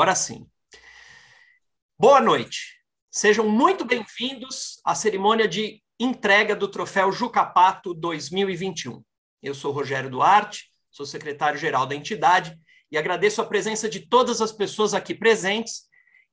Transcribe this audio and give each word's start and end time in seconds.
Agora 0.00 0.14
sim. 0.14 0.46
Boa 1.98 2.22
noite. 2.22 2.80
Sejam 3.10 3.46
muito 3.46 3.84
bem-vindos 3.84 4.80
à 4.82 4.94
cerimônia 4.94 5.46
de 5.46 5.82
entrega 6.00 6.56
do 6.56 6.68
troféu 6.68 7.12
Jucapato 7.12 7.92
2021. 7.92 9.04
Eu 9.42 9.54
sou 9.54 9.70
Rogério 9.72 10.08
Duarte, 10.08 10.72
sou 10.90 11.04
secretário-geral 11.04 11.84
da 11.86 11.94
entidade 11.94 12.58
e 12.90 12.96
agradeço 12.96 13.42
a 13.42 13.44
presença 13.44 13.90
de 13.90 14.08
todas 14.08 14.40
as 14.40 14.52
pessoas 14.52 14.94
aqui 14.94 15.14
presentes 15.14 15.82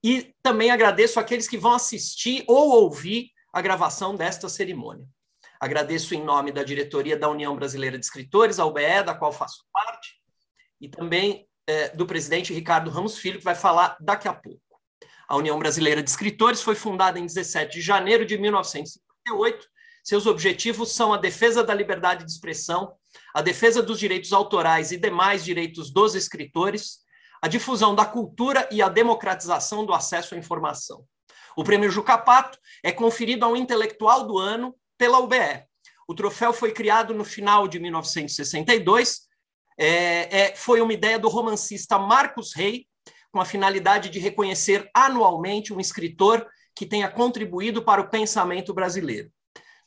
e 0.02 0.34
também 0.42 0.72
agradeço 0.72 1.20
aqueles 1.20 1.46
que 1.46 1.58
vão 1.58 1.74
assistir 1.74 2.46
ou 2.48 2.70
ouvir 2.70 3.32
a 3.52 3.62
gravação 3.62 4.16
desta 4.16 4.48
cerimônia. 4.48 5.06
Agradeço 5.60 6.16
em 6.16 6.24
nome 6.24 6.54
da 6.54 6.64
diretoria 6.64 7.18
da 7.18 7.28
União 7.28 7.54
Brasileira 7.54 8.00
de 8.00 8.06
Escritores, 8.06 8.60
a 8.60 8.66
UBE, 8.66 9.04
da 9.06 9.14
qual 9.14 9.34
faço 9.34 9.66
parte, 9.74 10.22
e 10.80 10.88
também 10.88 11.47
é, 11.68 11.90
do 11.90 12.06
presidente 12.06 12.54
Ricardo 12.54 12.90
Ramos 12.90 13.18
Filho, 13.18 13.38
que 13.38 13.44
vai 13.44 13.56
falar 13.56 13.98
daqui 14.00 14.28
a 14.28 14.34
pouco. 14.34 14.62
A 15.28 15.36
União 15.36 15.60
Brasileira 15.60 16.02
de 16.02 16.10
Escritores 16.10 16.62
foi 16.62 16.74
fundada 16.74 17.20
em 17.20 17.26
17 17.26 17.74
de 17.74 17.82
janeiro 17.82 18.26
de 18.26 18.38
1958. 18.38 19.68
Seus 20.02 20.26
objetivos 20.26 20.94
são 20.94 21.14
a 21.14 21.18
defesa 21.18 21.62
da 21.62 21.74
liberdade 21.74 22.24
de 22.24 22.32
expressão, 22.32 22.96
a 23.36 23.42
defesa 23.42 23.84
dos 23.84 24.00
direitos 24.00 24.32
autorais 24.32 24.94
e 24.94 24.98
demais 24.98 25.44
direitos 25.44 25.92
dos 25.92 26.16
escritores, 26.16 27.00
a 27.42 27.50
difusão 27.50 27.94
da 27.94 28.06
cultura 28.06 28.68
e 28.72 28.82
a 28.82 28.88
democratização 28.88 29.86
do 29.86 29.94
acesso 29.94 30.34
à 30.34 30.38
informação. 30.38 31.04
O 31.58 31.64
prêmio 31.64 31.92
Jucapato 31.92 32.58
é 32.82 32.92
conferido 32.92 33.44
ao 33.44 33.58
intelectual 33.58 34.26
do 34.26 34.38
ano 34.38 34.74
pela 34.98 35.20
UBE. 35.20 35.66
O 36.08 36.16
troféu 36.16 36.54
foi 36.54 36.72
criado 36.72 37.14
no 37.14 37.26
final 37.26 37.68
de 37.68 37.78
1962 37.78 39.27
é, 39.78 40.40
é, 40.40 40.56
foi 40.56 40.82
uma 40.82 40.94
ideia 40.94 41.20
do 41.20 41.30
romancista 41.30 42.00
Marcos 42.00 42.54
Rey, 42.54 42.88
com 43.32 43.40
a 43.40 43.46
finalidade 43.46 44.10
de 44.10 44.20
reconhecer 44.20 44.90
anualmente 44.94 45.74
um 45.74 45.80
escritor 45.80 46.48
que 46.76 46.86
tenha 46.86 47.10
contribuído 47.10 47.84
para 47.84 48.02
o 48.02 48.10
pensamento 48.10 48.74
brasileiro. 48.74 49.32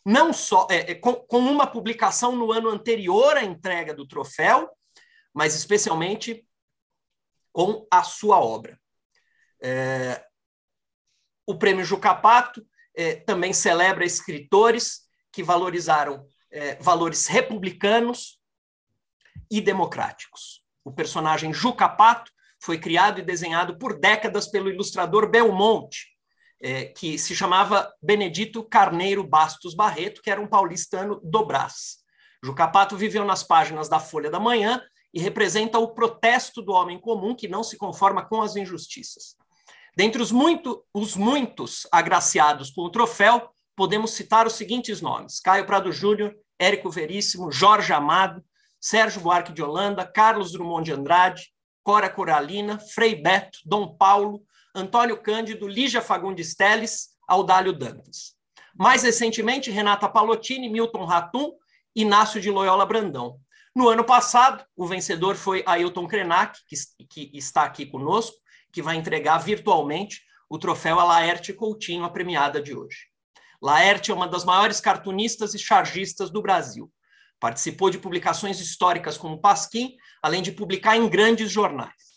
Não 0.04 0.32
só 0.32 0.66
é, 0.70 0.92
é, 0.92 0.94
com, 0.94 1.14
com 1.14 1.38
uma 1.38 1.66
publicação 1.66 2.34
no 2.36 2.52
ano 2.52 2.68
anterior 2.68 3.36
à 3.36 3.44
entrega 3.44 3.92
do 3.92 4.06
troféu, 4.06 4.70
mas 5.34 5.54
especialmente 5.54 6.46
com 7.52 7.86
a 7.90 8.02
sua 8.02 8.40
obra. 8.40 8.78
É, 9.62 10.24
o 11.46 11.56
Prêmio 11.58 11.84
Jucapato 11.84 12.64
é, 12.94 13.16
também 13.16 13.52
celebra 13.52 14.04
escritores 14.04 15.02
que 15.32 15.42
valorizaram 15.42 16.26
é, 16.50 16.76
valores 16.76 17.26
republicanos 17.26 18.39
e 19.50 19.60
democráticos. 19.60 20.62
O 20.84 20.92
personagem 20.92 21.52
Juca 21.52 21.88
Pato 21.88 22.30
foi 22.62 22.78
criado 22.78 23.20
e 23.20 23.24
desenhado 23.24 23.78
por 23.78 23.98
décadas 23.98 24.46
pelo 24.46 24.70
ilustrador 24.70 25.28
Belmonte, 25.28 26.08
é, 26.62 26.84
que 26.84 27.18
se 27.18 27.34
chamava 27.34 27.90
Benedito 28.02 28.62
Carneiro 28.62 29.24
Bastos 29.24 29.74
Barreto, 29.74 30.20
que 30.22 30.30
era 30.30 30.40
um 30.40 30.46
paulistano 30.46 31.20
do 31.22 31.44
Brás. 31.44 31.98
Juca 32.44 32.68
Pato 32.68 32.96
viveu 32.96 33.24
nas 33.24 33.42
páginas 33.42 33.88
da 33.88 33.98
Folha 33.98 34.30
da 34.30 34.38
Manhã 34.38 34.82
e 35.12 35.20
representa 35.20 35.78
o 35.78 35.88
protesto 35.94 36.62
do 36.62 36.72
homem 36.72 36.98
comum 36.98 37.34
que 37.34 37.48
não 37.48 37.62
se 37.62 37.76
conforma 37.76 38.24
com 38.24 38.42
as 38.42 38.56
injustiças. 38.56 39.36
Dentre 39.96 40.22
os, 40.22 40.30
muito, 40.30 40.84
os 40.94 41.16
muitos 41.16 41.86
agraciados 41.90 42.70
com 42.70 42.82
o 42.82 42.90
troféu, 42.90 43.50
podemos 43.74 44.12
citar 44.12 44.46
os 44.46 44.54
seguintes 44.54 45.00
nomes: 45.00 45.40
Caio 45.40 45.66
Prado 45.66 45.90
Júnior, 45.90 46.34
Érico 46.58 46.90
Veríssimo, 46.90 47.50
Jorge 47.50 47.92
Amado, 47.92 48.44
Sérgio 48.80 49.20
Buarque 49.20 49.52
de 49.52 49.62
Holanda, 49.62 50.06
Carlos 50.06 50.52
Drummond 50.52 50.84
de 50.84 50.92
Andrade, 50.92 51.52
Cora 51.82 52.08
Coralina, 52.08 52.78
Frei 52.78 53.14
Beto, 53.14 53.58
Dom 53.64 53.96
Paulo, 53.96 54.42
Antônio 54.74 55.20
Cândido, 55.20 55.68
Lígia 55.68 56.00
Fagundes 56.00 56.54
Teles, 56.54 57.10
Audálio 57.28 57.72
Dantas. 57.72 58.34
Mais 58.74 59.02
recentemente, 59.02 59.70
Renata 59.70 60.08
Palottini, 60.08 60.68
Milton 60.68 61.04
Ratum, 61.04 61.52
Inácio 61.94 62.40
de 62.40 62.50
Loyola 62.50 62.86
Brandão. 62.86 63.38
No 63.74 63.88
ano 63.88 64.04
passado, 64.04 64.64
o 64.76 64.86
vencedor 64.86 65.36
foi 65.36 65.62
Ailton 65.66 66.06
Krenak, 66.06 66.58
que, 66.66 66.76
que 67.06 67.30
está 67.34 67.64
aqui 67.64 67.86
conosco, 67.86 68.36
que 68.72 68.82
vai 68.82 68.96
entregar 68.96 69.38
virtualmente 69.38 70.22
o 70.48 70.58
troféu 70.58 70.98
a 70.98 71.04
Laerte 71.04 71.52
Coutinho, 71.52 72.04
a 72.04 72.10
premiada 72.10 72.60
de 72.60 72.74
hoje. 72.74 73.06
Laerte 73.62 74.10
é 74.10 74.14
uma 74.14 74.26
das 74.26 74.44
maiores 74.44 74.80
cartunistas 74.80 75.54
e 75.54 75.58
chargistas 75.58 76.30
do 76.30 76.42
Brasil. 76.42 76.90
Participou 77.40 77.90
de 77.90 77.98
publicações 77.98 78.60
históricas 78.60 79.16
como 79.16 79.40
Pasquim, 79.40 79.96
além 80.22 80.42
de 80.42 80.52
publicar 80.52 80.96
em 80.96 81.08
grandes 81.08 81.50
jornais. 81.50 82.10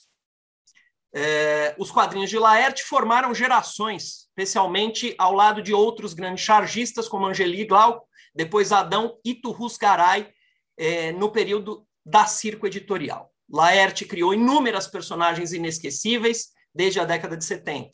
É, 1.15 1.75
os 1.77 1.91
quadrinhos 1.91 2.29
de 2.29 2.37
Laerte 2.37 2.83
formaram 2.83 3.33
gerações, 3.33 4.27
especialmente 4.27 5.15
ao 5.17 5.33
lado 5.33 5.61
de 5.61 5.73
outros 5.73 6.13
grandes 6.13 6.43
chargistas, 6.43 7.07
como 7.07 7.27
Angeli 7.27 7.65
Glauco, 7.65 8.07
depois 8.35 8.71
Adão 8.71 9.17
Iturrus 9.23 9.77
Garay, 9.77 10.33
é, 10.75 11.11
no 11.11 11.31
período 11.31 11.87
da 12.05 12.25
Circo 12.25 12.67
Editorial. 12.67 13.31
Laerte 13.49 14.05
criou 14.05 14.33
inúmeras 14.33 14.87
personagens 14.87 15.53
inesquecíveis 15.53 16.49
desde 16.73 16.99
a 16.99 17.05
década 17.05 17.37
de 17.37 17.45
70. 17.45 17.91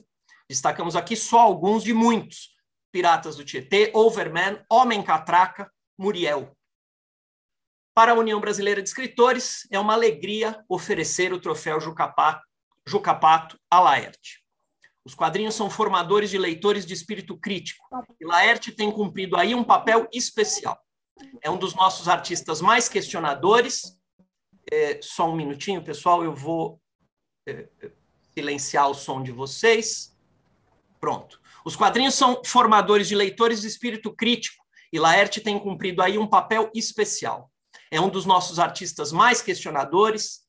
Destacamos 0.47 0.95
aqui 0.95 1.15
só 1.15 1.39
alguns 1.39 1.83
de 1.83 1.93
muitos: 1.93 2.51
Piratas 2.91 3.35
do 3.35 3.43
Tietê, 3.43 3.91
Overman, 3.93 4.63
Homem 4.69 5.03
Catraca, 5.03 5.69
Muriel. 5.97 6.55
Para 7.99 8.13
a 8.13 8.15
União 8.15 8.39
Brasileira 8.39 8.81
de 8.81 8.87
Escritores, 8.87 9.67
é 9.69 9.77
uma 9.77 9.91
alegria 9.91 10.63
oferecer 10.69 11.33
o 11.33 11.39
troféu 11.41 11.81
Jucapato, 11.81 12.47
Jucapato 12.87 13.59
a 13.69 13.81
Laerte. 13.81 14.41
Os 15.03 15.13
quadrinhos 15.13 15.53
são 15.53 15.69
formadores 15.69 16.29
de 16.29 16.37
leitores 16.37 16.85
de 16.85 16.93
espírito 16.93 17.37
crítico, 17.37 17.85
e 18.17 18.25
Laerte 18.25 18.71
tem 18.71 18.89
cumprido 18.89 19.35
aí 19.35 19.53
um 19.53 19.65
papel 19.65 20.07
especial. 20.13 20.79
É 21.41 21.51
um 21.51 21.57
dos 21.57 21.75
nossos 21.75 22.07
artistas 22.07 22.61
mais 22.61 22.87
questionadores. 22.87 23.99
É, 24.71 25.01
só 25.01 25.29
um 25.29 25.35
minutinho, 25.35 25.83
pessoal, 25.83 26.23
eu 26.23 26.33
vou 26.33 26.79
é, 27.45 27.67
silenciar 28.33 28.89
o 28.89 28.93
som 28.93 29.21
de 29.21 29.33
vocês. 29.33 30.17
Pronto. 31.01 31.37
Os 31.65 31.75
quadrinhos 31.75 32.15
são 32.15 32.41
formadores 32.45 33.09
de 33.09 33.15
leitores 33.15 33.59
de 33.59 33.67
espírito 33.67 34.15
crítico, 34.15 34.63
e 34.89 34.97
Laerte 34.97 35.41
tem 35.41 35.59
cumprido 35.59 36.01
aí 36.01 36.17
um 36.17 36.27
papel 36.27 36.71
especial. 36.73 37.51
É 37.91 37.99
um 37.99 38.09
dos 38.09 38.25
nossos 38.25 38.59
artistas 38.59 39.11
mais 39.11 39.41
questionadores, 39.41 40.45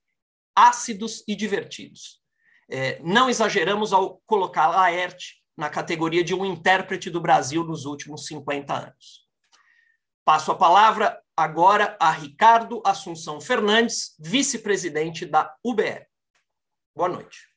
ácidos 0.55 1.25
e 1.27 1.35
divertidos. 1.35 2.21
É, 2.69 3.01
não 3.03 3.29
exageramos 3.29 3.93
ao 3.93 4.21
colocar 4.27 4.69
Laerte 4.69 5.43
na 5.57 5.69
categoria 5.69 6.23
de 6.23 6.35
um 6.35 6.45
intérprete 6.45 7.11
do 7.11 7.21
Brasil 7.21 7.65
nos 7.65 7.85
últimos 7.85 8.27
50 8.27 8.73
anos. 8.73 9.29
Passo 10.25 10.53
a 10.53 10.55
palavra 10.57 11.21
agora 11.37 11.97
a 11.99 12.11
Ricardo 12.11 12.83
Assunção 12.85 13.41
Fernandes, 13.41 14.15
vice-presidente 14.19 15.25
da 15.25 15.55
UBE. 15.65 16.07
Boa 16.95 17.09
noite. 17.09 17.49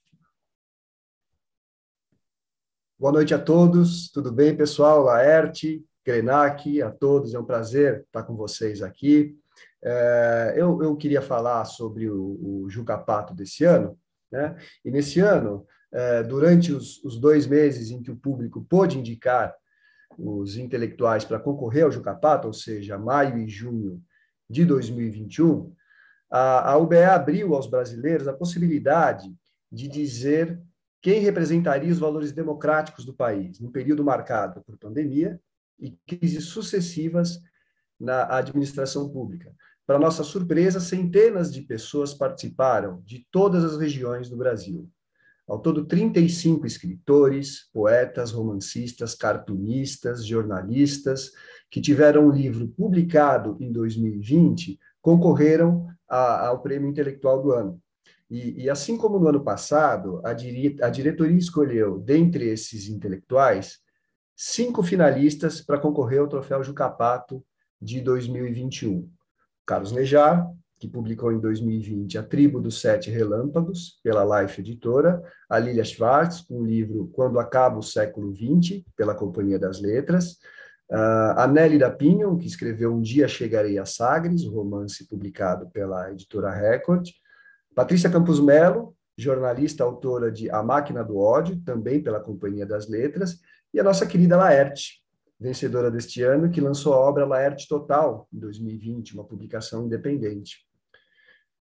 Boa 2.97 3.11
noite 3.11 3.33
a 3.33 3.39
todos, 3.39 4.09
tudo 4.09 4.31
bem, 4.31 4.55
pessoal? 4.55 5.03
Laerte, 5.03 5.85
Grenac, 6.05 6.81
a 6.81 6.89
todos, 6.89 7.33
é 7.33 7.39
um 7.39 7.45
prazer 7.45 8.03
estar 8.05 8.23
com 8.23 8.35
vocês 8.35 8.81
aqui. 8.81 9.38
É, 9.85 10.53
eu, 10.55 10.81
eu, 10.81 10.95
queria 10.95 11.21
falar 11.21 11.66
sobre 11.66 12.09
o, 12.09 12.63
o 12.63 12.69
Jucapato 12.69 13.33
desse 13.33 13.66
ano, 13.66 13.97
né? 14.31 14.55
E 14.83 14.89
nesse 14.89 15.19
ano, 15.19 15.66
é, 15.91 16.23
durante 16.23 16.71
os, 16.71 17.03
os, 17.03 17.19
dois 17.19 17.45
meses 17.45 17.91
em 17.91 18.01
que 18.01 18.09
o 18.09 18.16
público 18.16 18.66
pôde 18.67 18.97
indicar 18.97 19.53
os 20.17 20.57
intelectuais 20.57 21.25
para 21.25 21.39
concorrer 21.39 21.83
ao 21.83 21.91
Jucapato, 21.91 22.47
ou 22.47 22.53
seja, 22.53 22.97
maio 22.97 23.38
e 23.38 23.47
junho 23.47 24.01
de 24.49 24.63
2021, 24.63 25.73
a, 26.31 26.71
a 26.71 26.77
UBE 26.77 27.03
abriu 27.03 27.53
aos 27.53 27.67
brasileiros 27.67 28.27
a 28.27 28.33
possibilidade 28.33 29.31
de 29.71 29.88
dizer 29.88 30.59
quem 31.01 31.19
representaria 31.19 31.91
os 31.91 32.00
valores 32.00 32.31
democráticos 32.31 33.06
do 33.06 33.13
país 33.13 33.59
no 33.59 33.71
período 33.71 34.03
marcado 34.03 34.63
por 34.63 34.77
pandemia 34.77 35.39
e 35.79 35.91
crises 36.07 36.45
sucessivas 36.45 37.41
na 38.00 38.38
administração 38.38 39.09
pública. 39.09 39.53
Para 39.85 40.00
nossa 40.00 40.24
surpresa, 40.24 40.80
centenas 40.80 41.51
de 41.51 41.62
pessoas 41.62 42.13
participaram 42.13 43.01
de 43.06 43.27
todas 43.30 43.63
as 43.65 43.77
regiões 43.77 44.30
do 44.30 44.38
Brasil. 44.38 44.89
Ao 45.45 45.59
todo, 45.59 45.85
35 45.85 46.65
escritores, 46.65 47.69
poetas, 47.74 48.31
romancistas, 48.31 49.13
cartunistas, 49.13 50.25
jornalistas, 50.25 51.31
que 51.69 51.81
tiveram 51.81 52.27
um 52.27 52.31
livro 52.31 52.68
publicado 52.69 53.57
em 53.59 53.71
2020, 53.71 54.80
concorreram 55.01 55.88
a, 56.07 56.47
ao 56.47 56.62
Prêmio 56.62 56.89
Intelectual 56.89 57.41
do 57.41 57.51
Ano. 57.51 57.81
E, 58.29 58.63
e, 58.63 58.69
assim 58.69 58.97
como 58.97 59.19
no 59.19 59.27
ano 59.27 59.44
passado, 59.44 60.21
a, 60.24 60.29
a 60.29 60.89
diretoria 60.89 61.38
escolheu, 61.38 62.00
dentre 62.00 62.47
esses 62.47 62.88
intelectuais, 62.88 63.79
cinco 64.36 64.81
finalistas 64.81 65.59
para 65.59 65.77
concorrer 65.77 66.21
ao 66.21 66.27
Troféu 66.29 66.63
Jucapato 66.63 67.44
de 67.81 68.00
2021. 68.00 69.12
Carlos 69.65 69.92
Nejar, 69.92 70.48
que 70.80 70.88
publicou 70.88 71.31
em 71.31 71.39
2020 71.39 72.18
A 72.18 72.24
Tribo 72.24 72.60
dos 72.60 72.81
Sete 72.81 73.10
Relâmpagos, 73.10 74.00
pela 74.04 74.42
Life 74.42 74.60
Editora, 74.60 75.24
a 75.50 75.57
Lilia 75.57 75.86
Schwartz, 75.86 76.42
com 76.42 76.60
o 76.60 76.65
livro 76.65 77.10
Quando 77.13 77.39
Acaba 77.39 77.77
o 77.77 77.83
Século 77.83 78.36
XX, 78.36 78.83
pela 78.95 79.15
Companhia 79.15 79.57
das 79.57 79.80
Letras, 79.80 80.33
uh, 80.92 81.38
a 81.38 81.48
Nelly 81.48 81.77
da 81.77 81.89
Pinho, 81.89 82.38
que 82.38 82.48
escreveu 82.48 82.94
Um 82.94 83.01
Dia 83.01 83.30
Chegarei 83.30 83.77
a 83.77 83.86
Sagres, 83.86 84.44
o 84.44 84.54
romance 84.54 85.07
publicado 85.07 85.69
pela 85.69 86.12
editora 86.12 86.51
Record, 86.51 87.07
Patrícia 87.74 88.10
Campos 88.10 88.42
Melo, 88.42 88.94
jornalista 89.18 89.83
autora 89.86 90.31
de 90.31 90.50
A 90.50 90.62
Máquina 90.62 91.04
do 91.04 91.18
Ódio, 91.18 91.62
também 91.63 92.04
pela 92.04 92.19
Companhia 92.19 92.65
das 92.65 92.89
Letras, 92.89 93.39
e 93.74 93.80
a 93.80 93.83
nossa 93.83 94.06
querida 94.06 94.36
Laerte, 94.36 95.02
vencedora 95.39 95.91
deste 95.91 96.21
ano, 96.21 96.50
que 96.50 96.62
lançou 96.62 96.94
a 96.94 97.00
obra 97.00 97.25
Laerte 97.25 97.68
Total, 97.68 98.27
em 98.31 98.39
2020, 98.39 99.13
uma 99.13 99.25
publicação 99.25 99.85
independente. 99.85 100.65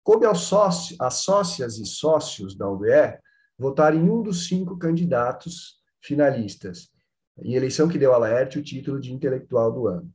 Coube 0.04 0.26
aos 0.26 0.42
sócios, 0.42 1.00
às 1.00 1.16
sócias 1.16 1.78
e 1.78 1.86
sócios 1.86 2.58
da 2.58 2.68
UBE 2.68 3.20
votar 3.58 3.94
em 3.94 4.10
um 4.10 4.22
dos 4.22 4.48
cinco 4.48 4.78
candidatos 4.78 5.80
finalistas, 6.02 6.90
em 7.38 7.54
eleição 7.54 7.88
que 7.88 7.98
deu 7.98 8.14
a 8.14 8.18
Laerte 8.18 8.58
o 8.58 8.64
título 8.64 9.00
de 9.00 9.14
intelectual 9.14 9.72
do 9.72 9.88
ano. 9.88 10.12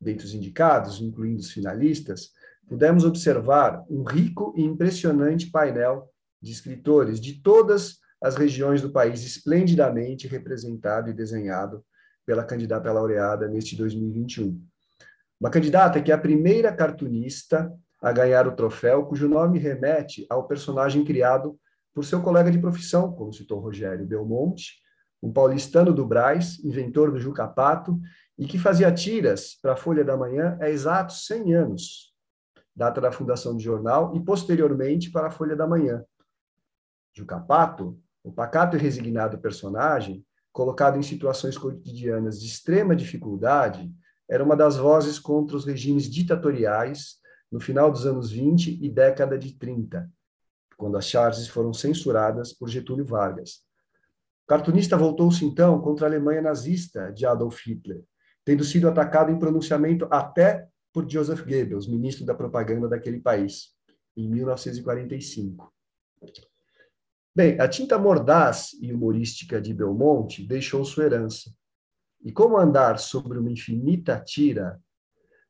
Dentre 0.00 0.26
os 0.26 0.34
indicados, 0.34 1.00
incluindo 1.00 1.40
os 1.40 1.50
finalistas, 1.50 2.30
pudemos 2.68 3.04
observar 3.04 3.84
um 3.88 4.02
rico 4.02 4.54
e 4.56 4.62
impressionante 4.62 5.50
painel 5.50 6.10
de 6.40 6.52
escritores 6.52 7.20
de 7.20 7.40
todas 7.40 7.98
as 8.22 8.36
regiões 8.36 8.82
do 8.82 8.90
país, 8.90 9.24
esplendidamente 9.24 10.26
representado 10.26 11.10
e 11.10 11.12
desenhado 11.12 11.84
pela 12.26 12.44
candidata 12.44 12.92
laureada 12.92 13.46
neste 13.46 13.76
2021. 13.76 14.60
Uma 15.40 15.48
candidata 15.48 16.02
que 16.02 16.10
é 16.10 16.14
a 16.14 16.18
primeira 16.18 16.72
cartunista 16.72 17.72
a 18.02 18.12
ganhar 18.12 18.46
o 18.46 18.52
troféu, 18.52 19.06
cujo 19.06 19.28
nome 19.28 19.58
remete 19.58 20.26
ao 20.28 20.46
personagem 20.46 21.04
criado 21.04 21.58
por 21.94 22.04
seu 22.04 22.20
colega 22.20 22.50
de 22.50 22.58
profissão, 22.58 23.12
como 23.12 23.32
citou 23.32 23.60
Rogério 23.60 24.04
Belmonte, 24.04 24.74
um 25.22 25.32
paulistano 25.32 25.94
do 25.94 26.04
Braz, 26.04 26.62
inventor 26.62 27.10
do 27.10 27.18
Jucapato, 27.18 27.98
e 28.38 28.46
que 28.46 28.58
fazia 28.58 28.92
tiras 28.92 29.58
para 29.62 29.72
a 29.72 29.76
Folha 29.76 30.04
da 30.04 30.16
Manhã 30.16 30.58
há 30.60 30.68
exatos 30.68 31.26
100 31.26 31.54
anos, 31.54 32.14
data 32.74 33.00
da 33.00 33.10
fundação 33.10 33.54
do 33.54 33.62
jornal, 33.62 34.14
e 34.14 34.20
posteriormente 34.20 35.10
para 35.10 35.28
a 35.28 35.30
Folha 35.30 35.56
da 35.56 35.66
Manhã. 35.66 36.04
Jucapato, 37.14 37.98
o 38.22 38.30
pacato 38.30 38.76
e 38.76 38.78
resignado 38.78 39.38
personagem, 39.38 40.22
colocado 40.56 40.98
em 40.98 41.02
situações 41.02 41.58
cotidianas 41.58 42.40
de 42.40 42.46
extrema 42.46 42.96
dificuldade, 42.96 43.92
era 44.26 44.42
uma 44.42 44.56
das 44.56 44.78
vozes 44.78 45.18
contra 45.18 45.54
os 45.54 45.66
regimes 45.66 46.08
ditatoriais 46.08 47.16
no 47.52 47.60
final 47.60 47.92
dos 47.92 48.06
anos 48.06 48.30
20 48.30 48.82
e 48.82 48.88
década 48.88 49.38
de 49.38 49.52
30, 49.58 50.10
quando 50.74 50.96
as 50.96 51.06
charges 51.06 51.46
foram 51.46 51.74
censuradas 51.74 52.54
por 52.54 52.70
Getúlio 52.70 53.04
Vargas. 53.04 53.66
O 54.44 54.48
cartunista 54.48 54.96
voltou-se 54.96 55.44
então 55.44 55.78
contra 55.82 56.06
a 56.06 56.08
Alemanha 56.08 56.40
nazista 56.40 57.12
de 57.12 57.26
Adolf 57.26 57.60
Hitler, 57.66 58.02
tendo 58.42 58.64
sido 58.64 58.88
atacado 58.88 59.30
em 59.30 59.38
pronunciamento 59.38 60.08
até 60.10 60.66
por 60.90 61.06
Joseph 61.06 61.42
Goebbels, 61.42 61.86
ministro 61.86 62.24
da 62.24 62.34
propaganda 62.34 62.88
daquele 62.88 63.20
país, 63.20 63.74
em 64.16 64.26
1945. 64.26 65.70
Bem, 67.36 67.60
a 67.60 67.68
tinta 67.68 67.98
mordaz 67.98 68.70
e 68.80 68.90
humorística 68.94 69.60
de 69.60 69.74
Belmonte 69.74 70.42
deixou 70.42 70.82
sua 70.86 71.04
herança. 71.04 71.54
E 72.24 72.32
como 72.32 72.56
andar 72.56 72.98
sobre 72.98 73.38
uma 73.38 73.52
infinita 73.52 74.18
tira, 74.18 74.80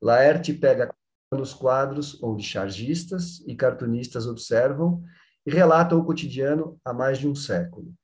Laerte 0.03 0.53
pega 0.53 0.93
nos 1.33 1.55
quadros 1.55 2.21
onde 2.21 2.43
chargistas 2.43 3.39
e 3.47 3.55
cartunistas 3.55 4.27
observam 4.27 5.01
e 5.47 5.51
relatam 5.53 6.01
o 6.01 6.05
cotidiano 6.05 6.77
há 6.85 6.93
mais 6.93 7.19
de 7.19 7.29
um 7.29 7.37
século. 7.37 7.95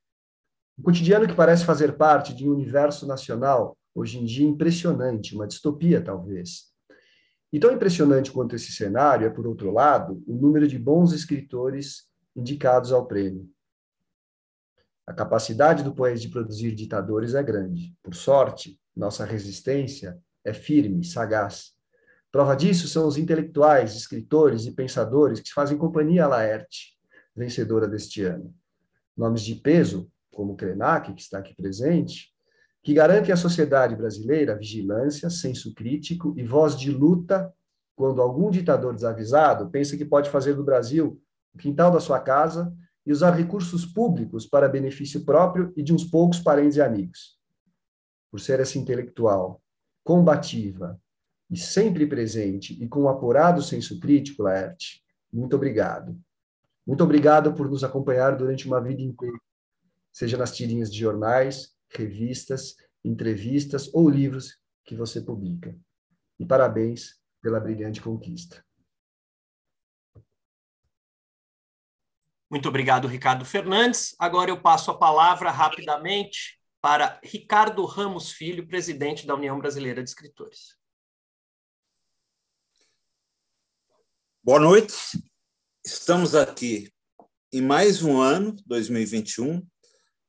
Um 0.79 0.85
cotidiano 0.85 1.27
que 1.27 1.35
parece 1.35 1.65
fazer 1.65 1.97
parte 1.97 2.33
de 2.33 2.49
um 2.49 2.53
universo 2.53 3.05
nacional, 3.05 3.77
hoje 3.93 4.17
em 4.17 4.25
dia 4.25 4.47
impressionante, 4.47 5.35
uma 5.35 5.49
distopia 5.49 6.01
talvez. 6.01 6.73
E 7.53 7.59
tão 7.59 7.73
impressionante 7.73 8.31
quanto 8.31 8.55
esse 8.55 8.71
cenário 8.71 9.27
é, 9.27 9.31
por 9.31 9.45
outro 9.45 9.73
lado, 9.73 10.23
o 10.25 10.37
número 10.37 10.69
de 10.69 10.79
bons 10.79 11.13
escritores 11.13 12.05
indicados 12.37 12.93
ao 12.93 13.09
prêmio. 13.09 13.51
A 15.13 15.15
capacidade 15.15 15.85
do 15.85 15.95
país 15.95 16.23
de 16.23 16.31
produzir 16.31 16.75
ditadores 16.75 17.35
é 17.35 17.43
grande. 17.43 17.95
Por 18.03 18.15
sorte, 18.15 18.81
nossa 18.97 19.27
resistência 19.27 20.19
é 20.43 20.55
firme, 20.55 21.05
sagaz. 21.05 21.73
Prova 22.31 22.57
disso 22.57 22.89
são 22.89 23.07
os 23.07 23.19
intelectuais, 23.19 23.95
escritores 23.95 24.65
e 24.65 24.73
pensadores 24.73 25.41
que 25.41 25.53
fazem 25.53 25.77
companhia 25.77 26.25
à 26.25 26.29
Laerte, 26.29 26.97
vencedora 27.37 27.87
deste 27.87 28.25
ano. 28.25 28.55
Nomes 29.15 29.43
de 29.43 29.55
peso, 29.55 30.11
como 30.33 30.57
Krenak, 30.57 31.13
que 31.13 31.21
está 31.21 31.41
aqui 31.41 31.55
presente, 31.55 32.33
que 32.83 32.95
garantem 32.95 33.35
à 33.35 33.37
sociedade 33.37 33.95
brasileira 33.95 34.57
vigilância, 34.57 35.29
senso 35.29 35.75
crítico 35.75 36.33
e 36.39 36.43
voz 36.43 36.75
de 36.75 36.91
luta 36.91 37.53
quando 37.95 38.23
algum 38.23 38.51
ditador 38.51 38.95
desavisado 38.95 39.69
pensa 39.69 39.95
que 39.95 40.07
pode 40.07 40.31
fazer 40.31 40.55
do 40.55 40.65
Brasil 40.65 41.21
o 41.55 41.59
quintal 41.59 41.91
da 41.91 42.01
sua 42.01 42.19
casa 42.19 42.75
e 43.05 43.13
usar 43.13 43.33
recursos 43.33 43.85
públicos 43.85 44.47
para 44.47 44.69
benefício 44.69 45.25
próprio 45.25 45.73
e 45.77 45.83
de 45.83 45.93
uns 45.93 46.05
poucos 46.05 46.39
parentes 46.39 46.77
e 46.77 46.83
amigos. 46.83 47.39
Por 48.31 48.41
ser 48.41 48.61
essa 48.61 48.79
intelectual, 48.79 49.63
combativa, 50.05 51.01
e 51.53 51.57
sempre 51.59 52.07
presente 52.07 52.83
e 52.83 52.89
com 52.89 53.03
um 53.03 53.09
apurado 53.11 53.61
senso 53.63 54.01
crítico, 54.01 54.43
Laerte, 54.43 55.05
muito 55.31 55.55
obrigado. 55.55 56.19
Muito 56.87 57.05
obrigado 57.05 57.53
por 57.53 57.69
nos 57.69 57.85
acompanhar 57.85 58.37
durante 58.39 58.67
uma 58.67 58.81
vida 58.81 59.03
inteira, 59.03 59.37
seja 60.11 60.39
nas 60.39 60.57
tirinhas 60.57 60.91
de 60.91 60.99
jornais, 60.99 61.75
revistas, 61.91 62.75
entrevistas 63.05 63.91
ou 63.93 64.09
livros 64.09 64.59
que 64.83 64.97
você 64.97 65.21
publica. 65.21 65.77
E 66.41 66.47
parabéns 66.47 67.21
pela 67.43 67.61
brilhante 67.61 68.01
conquista. 68.01 68.65
Muito 72.53 72.69
obrigado, 72.69 73.09
Ricardo 73.09 73.47
Fernandes. 73.47 74.15
Agora 74.19 74.51
eu 74.51 74.61
passo 74.61 74.91
a 74.91 74.99
palavra 74.99 75.51
rapidamente 75.51 76.59
para 76.83 77.19
Ricardo 77.25 77.83
Ramos 77.87 78.31
Filho, 78.31 78.69
presidente 78.69 79.27
da 79.27 79.35
União 79.35 79.59
Brasileira 79.59 80.03
de 80.03 80.11
Escritores. 80.11 80.77
Boa 84.45 84.61
noite. 84.61 84.95
Estamos 85.83 86.35
aqui 86.35 86.93
em 87.51 87.63
mais 87.63 88.03
um 88.03 88.21
ano, 88.21 88.55
2021, 88.67 89.67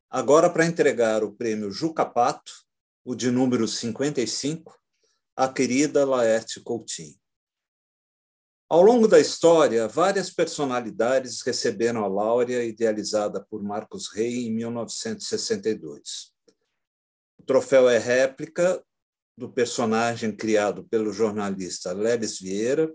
agora 0.10 0.50
para 0.50 0.66
entregar 0.66 1.26
o 1.26 1.34
prêmio 1.34 1.72
Juca 1.72 2.06
Pato, 2.06 2.54
o 3.04 3.16
de 3.16 3.30
número 3.30 3.68
55, 3.68 4.80
à 5.36 5.52
querida 5.52 6.06
Laerte 6.06 6.62
Coutinho. 6.62 7.20
Ao 8.74 8.82
longo 8.82 9.08
da 9.08 9.20
história, 9.20 9.88
várias 9.88 10.32
personalidades 10.32 11.44
receberam 11.44 12.04
a 12.04 12.08
Láurea, 12.08 12.64
idealizada 12.64 13.40
por 13.40 13.62
Marcos 13.62 14.08
Rey 14.12 14.48
em 14.48 14.52
1962. 14.52 16.32
O 17.38 17.44
troféu 17.44 17.88
é 17.88 18.00
réplica 18.00 18.84
do 19.38 19.48
personagem 19.48 20.36
criado 20.36 20.86
pelo 20.86 21.14
jornalista 21.14 21.94
Lelis 21.94 22.40
Vieira 22.40 22.92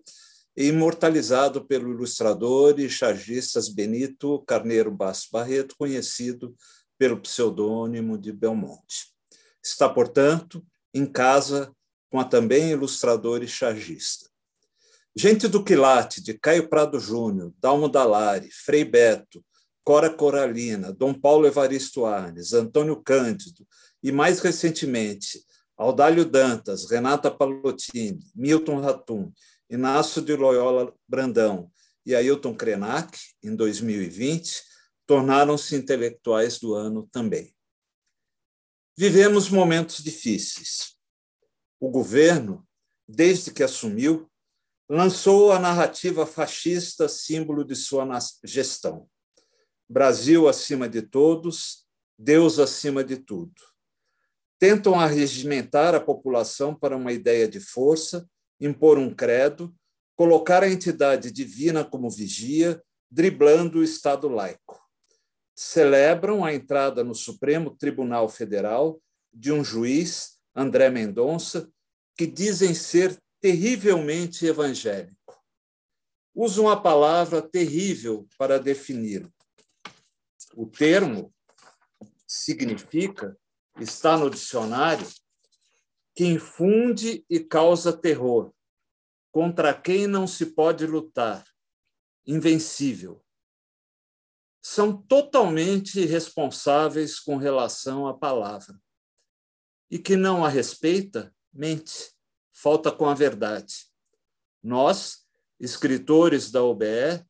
e 0.56 0.66
imortalizado 0.66 1.64
pelo 1.64 1.92
ilustrador 1.92 2.80
e 2.80 2.90
chargistas 2.90 3.68
Benito 3.68 4.42
Carneiro 4.48 4.90
Basso 4.90 5.28
Barreto, 5.30 5.76
conhecido 5.78 6.56
pelo 6.98 7.20
pseudônimo 7.20 8.18
de 8.18 8.32
Belmonte. 8.32 9.14
Está, 9.62 9.88
portanto, 9.88 10.60
em 10.92 11.06
casa 11.06 11.72
com 12.10 12.18
a 12.18 12.24
também 12.24 12.72
ilustradora 12.72 13.44
e 13.44 13.48
chargista. 13.48 14.27
Gente 15.18 15.48
do 15.48 15.64
Quilate, 15.64 16.22
de 16.22 16.32
Caio 16.32 16.68
Prado 16.68 17.00
Júnior, 17.00 17.52
Dalmo 17.58 17.88
Dalari, 17.88 18.48
Frei 18.52 18.84
Beto, 18.84 19.44
Cora 19.82 20.08
Coralina, 20.08 20.92
Dom 20.92 21.12
Paulo 21.12 21.44
Evaristo 21.44 22.06
Arnes, 22.06 22.52
Antônio 22.52 23.02
Cândido 23.02 23.66
e, 24.00 24.12
mais 24.12 24.38
recentemente, 24.38 25.44
Audálio 25.76 26.24
Dantas, 26.24 26.88
Renata 26.88 27.32
Palottini, 27.32 28.20
Milton 28.32 28.80
Ratum 28.80 29.32
Inácio 29.68 30.22
de 30.22 30.36
Loyola 30.36 30.94
Brandão 31.08 31.68
e 32.06 32.14
Ailton 32.14 32.54
Krenak, 32.54 33.18
em 33.42 33.56
2020, 33.56 34.62
tornaram-se 35.04 35.74
intelectuais 35.74 36.60
do 36.60 36.74
ano 36.74 37.08
também. 37.10 37.52
Vivemos 38.96 39.50
momentos 39.50 40.00
difíceis. 40.00 40.96
O 41.80 41.90
governo, 41.90 42.64
desde 43.08 43.52
que 43.52 43.64
assumiu, 43.64 44.30
lançou 44.88 45.52
a 45.52 45.58
narrativa 45.58 46.24
fascista, 46.24 47.08
símbolo 47.08 47.64
de 47.64 47.76
sua 47.76 48.06
gestão. 48.44 49.08
Brasil 49.88 50.48
acima 50.48 50.88
de 50.88 51.02
todos, 51.02 51.86
Deus 52.18 52.58
acima 52.58 53.04
de 53.04 53.16
tudo. 53.16 53.54
Tentam 54.58 54.98
arregimentar 54.98 55.94
a 55.94 56.00
população 56.00 56.74
para 56.74 56.96
uma 56.96 57.12
ideia 57.12 57.46
de 57.46 57.60
força 57.60 58.28
impor 58.60 58.98
um 58.98 59.14
credo, 59.14 59.74
colocar 60.16 60.62
a 60.62 60.68
entidade 60.68 61.30
divina 61.30 61.84
como 61.84 62.10
vigia, 62.10 62.82
driblando 63.10 63.78
o 63.78 63.84
Estado 63.84 64.28
laico. 64.28 64.80
Celebram 65.54 66.44
a 66.44 66.52
entrada 66.52 67.02
no 67.04 67.14
Supremo 67.14 67.70
Tribunal 67.70 68.28
Federal 68.28 69.00
de 69.32 69.52
um 69.52 69.62
juiz, 69.62 70.38
André 70.54 70.90
Mendonça, 70.90 71.70
que 72.16 72.26
dizem 72.26 72.74
ser 72.74 73.16
terrivelmente 73.40 74.46
evangélico. 74.46 75.16
Usam 76.34 76.68
a 76.68 76.80
palavra 76.80 77.42
terrível 77.42 78.28
para 78.36 78.58
defini-lo. 78.58 79.32
O 80.54 80.66
termo 80.66 81.34
significa, 82.26 83.36
está 83.80 84.16
no 84.16 84.30
dicionário, 84.30 85.06
que 86.14 86.24
infunde 86.24 87.24
e 87.30 87.40
causa 87.40 87.92
terror, 87.92 88.52
contra 89.30 89.72
quem 89.72 90.06
não 90.06 90.26
se 90.26 90.46
pode 90.46 90.86
lutar, 90.86 91.44
invencível. 92.26 93.24
São 94.60 95.00
totalmente 95.00 96.00
irresponsáveis 96.00 97.20
com 97.20 97.36
relação 97.36 98.06
à 98.06 98.16
palavra. 98.16 98.78
E 99.90 99.98
que 99.98 100.16
não 100.16 100.44
a 100.44 100.48
respeita, 100.48 101.34
mente, 101.52 102.12
falta 102.60 102.90
com 102.90 103.08
a 103.08 103.14
verdade. 103.14 103.86
Nós, 104.62 105.24
escritores 105.60 106.50
da 106.50 106.62
OBE, 106.62 107.24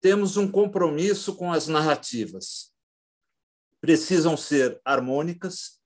temos 0.00 0.36
um 0.36 0.50
compromisso 0.50 1.36
com 1.36 1.52
as 1.52 1.68
narrativas. 1.68 2.72
Precisam 3.80 4.36
ser 4.36 4.80
harmônicas, 4.84 5.78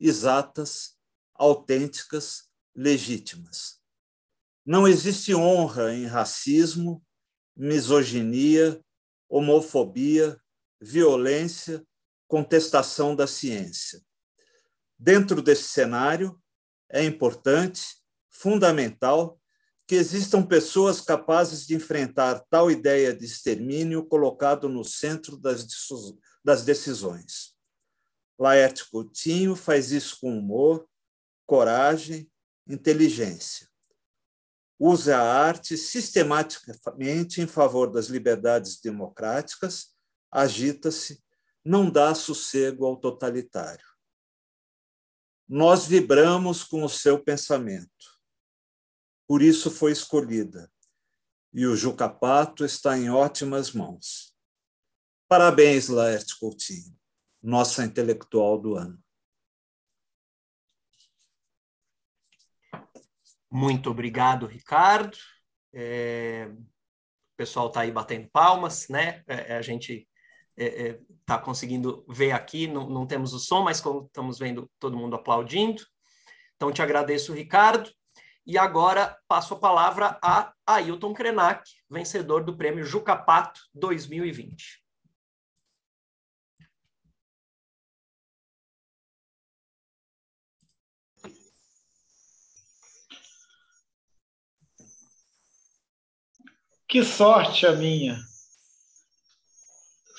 exatas, 0.00 0.96
autênticas, 1.34 2.48
legítimas. 2.74 3.80
Não 4.64 4.88
existe 4.88 5.34
honra 5.34 5.92
em 5.92 6.06
racismo, 6.06 7.04
misoginia, 7.54 8.82
homofobia, 9.28 10.40
violência, 10.80 11.86
contestação 12.26 13.14
da 13.14 13.26
ciência. 13.26 14.00
Dentro 14.98 15.42
desse 15.42 15.64
cenário, 15.64 16.40
é 16.88 17.04
importante, 17.04 18.02
fundamental, 18.34 19.40
que 19.86 19.94
existam 19.94 20.42
pessoas 20.42 21.00
capazes 21.00 21.66
de 21.66 21.74
enfrentar 21.74 22.44
tal 22.50 22.70
ideia 22.70 23.14
de 23.14 23.24
extermínio 23.24 24.04
colocado 24.04 24.68
no 24.68 24.84
centro 24.84 25.36
das 25.36 26.64
decisões. 26.64 27.54
Laerte 28.38 28.88
Coutinho 28.90 29.54
faz 29.54 29.92
isso 29.92 30.18
com 30.20 30.38
humor, 30.38 30.88
coragem, 31.46 32.30
inteligência 32.66 33.68
usa 34.78 35.16
a 35.16 35.22
arte 35.22 35.76
sistematicamente 35.76 37.40
em 37.40 37.46
favor 37.46 37.90
das 37.90 38.06
liberdades 38.06 38.80
democráticas, 38.80 39.94
agita-se, 40.30 41.22
não 41.64 41.88
dá 41.88 42.14
sossego 42.14 42.84
ao 42.84 42.96
totalitário. 42.96 43.86
Nós 45.48 45.86
vibramos 45.86 46.64
com 46.64 46.82
o 46.84 46.88
seu 46.88 47.22
pensamento. 47.22 48.13
Por 49.26 49.42
isso 49.42 49.70
foi 49.70 49.92
escolhida. 49.92 50.70
E 51.52 51.66
o 51.66 51.76
Juca 51.76 52.08
Pato 52.08 52.64
está 52.64 52.98
em 52.98 53.10
ótimas 53.10 53.72
mãos. 53.72 54.34
Parabéns, 55.28 55.88
Laerte 55.88 56.38
Coutinho, 56.38 56.96
nossa 57.42 57.84
intelectual 57.84 58.58
do 58.58 58.74
ano. 58.74 59.02
Muito 63.50 63.88
obrigado, 63.88 64.46
Ricardo. 64.46 65.16
É, 65.72 66.48
o 66.48 67.36
pessoal 67.36 67.68
está 67.68 67.82
aí 67.82 67.92
batendo 67.92 68.28
palmas, 68.30 68.88
né? 68.88 69.22
É, 69.28 69.52
é 69.52 69.56
a 69.56 69.62
gente 69.62 70.08
está 70.56 70.64
é, 70.64 70.88
é 70.88 71.00
tá 71.24 71.38
conseguindo 71.38 72.04
ver 72.08 72.32
aqui, 72.32 72.66
não, 72.66 72.88
não, 72.88 73.06
temos 73.06 73.32
o 73.32 73.38
som, 73.38 73.62
mas 73.62 73.78
estamos 73.78 74.38
vendo 74.38 74.68
todo 74.78 74.96
mundo 74.96 75.14
aplaudindo. 75.16 75.82
Então, 76.56 76.72
te 76.72 76.82
agradeço, 76.82 77.32
Ricardo. 77.32 77.90
E 78.46 78.58
agora 78.58 79.18
passo 79.26 79.54
a 79.54 79.58
palavra 79.58 80.18
a 80.22 80.52
Ailton 80.66 81.14
Krenak, 81.14 81.70
vencedor 81.88 82.44
do 82.44 82.54
prêmio 82.54 82.84
Jucapato 82.84 83.62
2020. 83.72 84.84
Que 96.86 97.02
sorte 97.02 97.66
a 97.66 97.72
minha! 97.72 98.18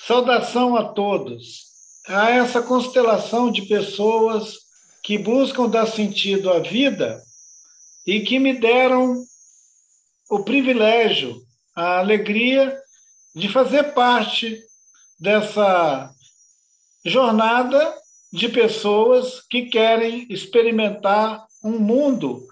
Saudação 0.00 0.76
a 0.76 0.92
todos, 0.92 1.64
a 2.08 2.30
essa 2.30 2.60
constelação 2.60 3.50
de 3.50 3.62
pessoas 3.62 4.58
que 5.02 5.16
buscam 5.16 5.68
dar 5.68 5.86
sentido 5.86 6.50
à 6.50 6.58
vida 6.58 7.22
e 8.06 8.20
que 8.20 8.38
me 8.38 8.54
deram 8.54 9.24
o 10.30 10.44
privilégio, 10.44 11.42
a 11.74 11.98
alegria 11.98 12.78
de 13.34 13.48
fazer 13.48 13.94
parte 13.94 14.62
dessa 15.18 16.10
jornada 17.04 17.94
de 18.32 18.48
pessoas 18.48 19.40
que 19.48 19.66
querem 19.66 20.26
experimentar 20.30 21.46
um 21.62 21.78
mundo 21.78 22.46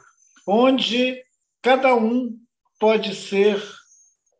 onde 0.47 1.23
cada 1.63 1.95
um 1.95 2.37
pode 2.79 3.15
ser 3.15 3.63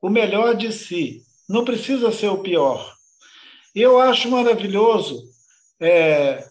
o 0.03 0.11
melhor 0.11 0.55
de 0.55 0.71
si, 0.73 1.23
não 1.49 1.65
precisa 1.65 2.13
ser 2.13 2.29
o 2.29 2.43
pior. 2.43 2.95
Eu 3.75 3.99
acho 3.99 4.31
maravilhoso 4.31 5.25
é, 5.81 6.47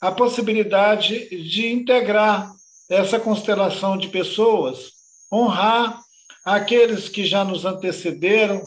a 0.00 0.10
possibilidade 0.10 1.28
de 1.44 1.68
integrar 1.68 2.55
essa 2.88 3.18
constelação 3.18 3.96
de 3.96 4.08
pessoas, 4.08 4.92
honrar 5.32 6.00
aqueles 6.44 7.08
que 7.08 7.24
já 7.24 7.44
nos 7.44 7.64
antecederam. 7.64 8.62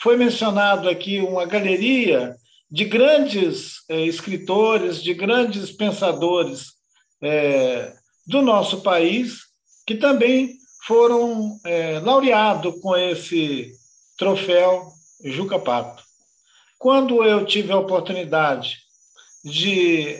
Foi 0.00 0.16
mencionado 0.16 0.88
aqui 0.88 1.20
uma 1.20 1.46
galeria 1.46 2.36
de 2.68 2.84
grandes 2.84 3.84
é, 3.88 4.00
escritores, 4.00 5.02
de 5.02 5.14
grandes 5.14 5.70
pensadores 5.70 6.72
é, 7.20 7.92
do 8.26 8.42
nosso 8.42 8.80
país, 8.80 9.42
que 9.86 9.94
também 9.94 10.56
foram 10.84 11.60
é, 11.64 12.00
laureados 12.00 12.80
com 12.80 12.96
esse 12.96 13.72
troféu 14.16 14.90
Juca 15.24 15.58
Pato. 15.58 16.02
Quando 16.78 17.22
eu 17.22 17.44
tive 17.44 17.70
a 17.72 17.78
oportunidade 17.78 18.78
de 19.44 20.16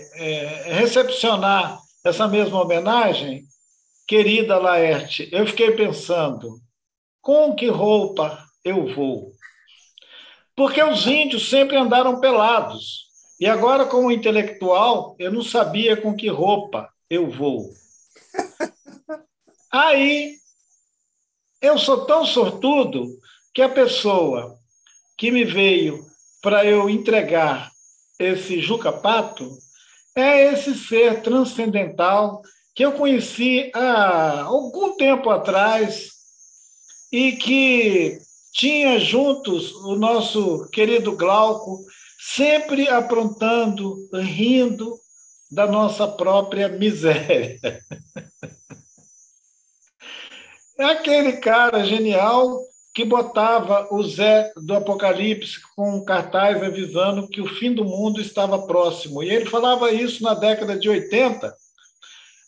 recepcionar 0.66 1.81
essa 2.04 2.26
mesma 2.26 2.60
homenagem, 2.60 3.44
querida 4.06 4.58
Laerte, 4.58 5.28
eu 5.32 5.46
fiquei 5.46 5.70
pensando, 5.72 6.60
com 7.20 7.54
que 7.54 7.68
roupa 7.68 8.44
eu 8.64 8.92
vou? 8.94 9.32
Porque 10.56 10.82
os 10.82 11.06
índios 11.06 11.48
sempre 11.48 11.76
andaram 11.76 12.20
pelados. 12.20 13.10
E 13.40 13.46
agora, 13.46 13.86
como 13.86 14.12
intelectual, 14.12 15.16
eu 15.18 15.32
não 15.32 15.42
sabia 15.42 15.96
com 15.96 16.14
que 16.14 16.28
roupa 16.28 16.88
eu 17.08 17.30
vou. 17.30 17.72
Aí 19.70 20.36
eu 21.60 21.78
sou 21.78 22.04
tão 22.04 22.26
sortudo 22.26 23.06
que 23.54 23.62
a 23.62 23.68
pessoa 23.68 24.58
que 25.16 25.30
me 25.30 25.44
veio 25.44 26.04
para 26.42 26.64
eu 26.64 26.90
entregar 26.90 27.70
esse 28.18 28.60
Juca 28.60 28.92
Pato 28.92 29.48
é 30.14 30.52
esse 30.52 30.74
ser 30.74 31.22
transcendental 31.22 32.42
que 32.74 32.84
eu 32.84 32.92
conheci 32.92 33.70
há 33.74 34.42
algum 34.42 34.96
tempo 34.96 35.30
atrás 35.30 36.10
e 37.10 37.32
que 37.32 38.18
tinha 38.52 38.98
juntos 38.98 39.72
o 39.72 39.94
nosso 39.96 40.68
querido 40.70 41.16
Glauco, 41.16 41.84
sempre 42.18 42.88
aprontando, 42.88 43.96
rindo 44.14 44.98
da 45.50 45.66
nossa 45.66 46.08
própria 46.08 46.68
miséria. 46.68 47.58
É 50.78 50.84
aquele 50.84 51.34
cara 51.34 51.84
genial 51.84 52.58
que 52.94 53.04
botava 53.04 53.88
o 53.90 54.02
Zé 54.02 54.52
do 54.56 54.74
Apocalipse 54.74 55.60
com 55.74 55.96
um 55.96 56.04
cartaz 56.04 56.62
avisando 56.62 57.28
que 57.28 57.40
o 57.40 57.48
fim 57.48 57.72
do 57.72 57.84
mundo 57.84 58.20
estava 58.20 58.66
próximo. 58.66 59.22
E 59.22 59.30
ele 59.30 59.46
falava 59.46 59.90
isso 59.90 60.22
na 60.22 60.34
década 60.34 60.78
de 60.78 60.88
80. 60.88 61.54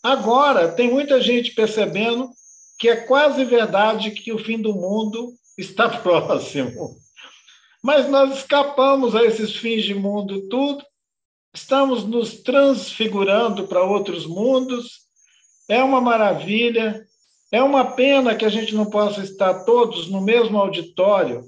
Agora, 0.03 0.71
tem 0.71 0.91
muita 0.91 1.19
gente 1.19 1.55
percebendo 1.55 2.29
que 2.77 2.87
é 2.87 2.95
quase 2.95 3.43
verdade 3.43 4.11
que 4.11 4.31
o 4.31 4.37
fim 4.37 4.61
do 4.61 4.73
mundo 4.73 5.33
está 5.57 5.89
próximo. 5.97 6.95
Mas 7.83 8.07
nós 8.09 8.37
escapamos 8.37 9.15
a 9.15 9.23
esses 9.23 9.55
fins 9.55 9.83
de 9.83 9.95
mundo 9.95 10.47
tudo, 10.47 10.83
estamos 11.53 12.03
nos 12.03 12.41
transfigurando 12.41 13.67
para 13.67 13.83
outros 13.83 14.27
mundos. 14.27 15.05
É 15.67 15.83
uma 15.83 16.01
maravilha, 16.01 17.03
É 17.55 17.63
uma 17.63 17.85
pena 17.85 18.35
que 18.35 18.43
a 18.43 18.49
gente 18.49 18.75
não 18.75 18.85
possa 18.85 19.21
estar 19.21 19.63
todos 19.63 20.09
no 20.09 20.19
mesmo 20.19 20.57
auditório, 20.57 21.45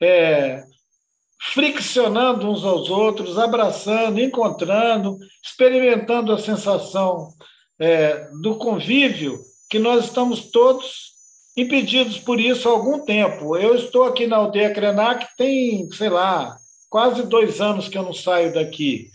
é, 0.00 0.64
friccionando 1.52 2.50
uns 2.50 2.64
aos 2.64 2.88
outros, 2.88 3.38
abraçando, 3.38 4.18
encontrando, 4.22 5.18
experimentando 5.44 6.32
a 6.32 6.38
sensação 6.38 7.28
é, 7.78 8.26
do 8.40 8.56
convívio 8.56 9.38
que 9.68 9.78
nós 9.78 10.06
estamos 10.06 10.50
todos 10.50 11.12
impedidos 11.54 12.18
por 12.18 12.40
isso 12.40 12.66
há 12.66 12.72
algum 12.72 13.04
tempo. 13.04 13.54
Eu 13.54 13.74
estou 13.74 14.04
aqui 14.04 14.26
na 14.26 14.36
aldeia 14.36 14.72
Krenak, 14.72 15.26
tem, 15.36 15.90
sei 15.92 16.08
lá, 16.08 16.56
quase 16.88 17.22
dois 17.22 17.60
anos 17.60 17.86
que 17.86 17.98
eu 17.98 18.02
não 18.02 18.14
saio 18.14 18.54
daqui. 18.54 19.10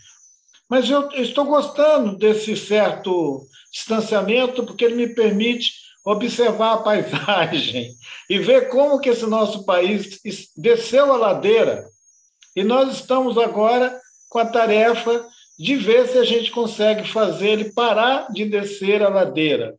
Mas 0.68 0.88
eu 0.88 1.10
estou 1.10 1.44
gostando 1.44 2.16
desse 2.16 2.56
certo 2.56 3.44
distanciamento, 3.72 4.62
porque 4.64 4.84
ele 4.84 4.94
me 4.94 5.08
permite 5.12 5.79
observar 6.04 6.74
a 6.74 6.78
paisagem 6.78 7.94
e 8.28 8.38
ver 8.38 8.68
como 8.68 9.00
que 9.00 9.10
esse 9.10 9.26
nosso 9.26 9.64
país 9.64 10.20
desceu 10.56 11.12
a 11.12 11.16
ladeira. 11.16 11.88
E 12.56 12.64
nós 12.64 12.94
estamos 12.94 13.36
agora 13.38 14.00
com 14.28 14.38
a 14.38 14.46
tarefa 14.46 15.26
de 15.58 15.76
ver 15.76 16.08
se 16.08 16.18
a 16.18 16.24
gente 16.24 16.50
consegue 16.50 17.06
fazer 17.06 17.48
ele 17.48 17.72
parar 17.72 18.32
de 18.32 18.44
descer 18.46 19.02
a 19.02 19.08
ladeira. 19.08 19.76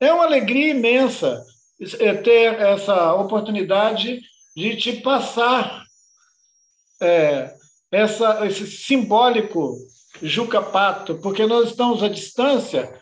É 0.00 0.12
uma 0.12 0.24
alegria 0.24 0.70
imensa 0.70 1.44
é, 2.00 2.14
ter 2.14 2.60
essa 2.60 3.14
oportunidade 3.14 4.20
de 4.56 4.76
te 4.76 4.94
passar 4.94 5.84
é, 7.00 7.54
essa, 7.90 8.44
esse 8.46 8.66
simbólico 8.66 9.76
Juca 10.20 10.62
Pato, 10.62 11.16
porque 11.16 11.46
nós 11.46 11.70
estamos 11.70 12.02
à 12.02 12.08
distância, 12.08 12.92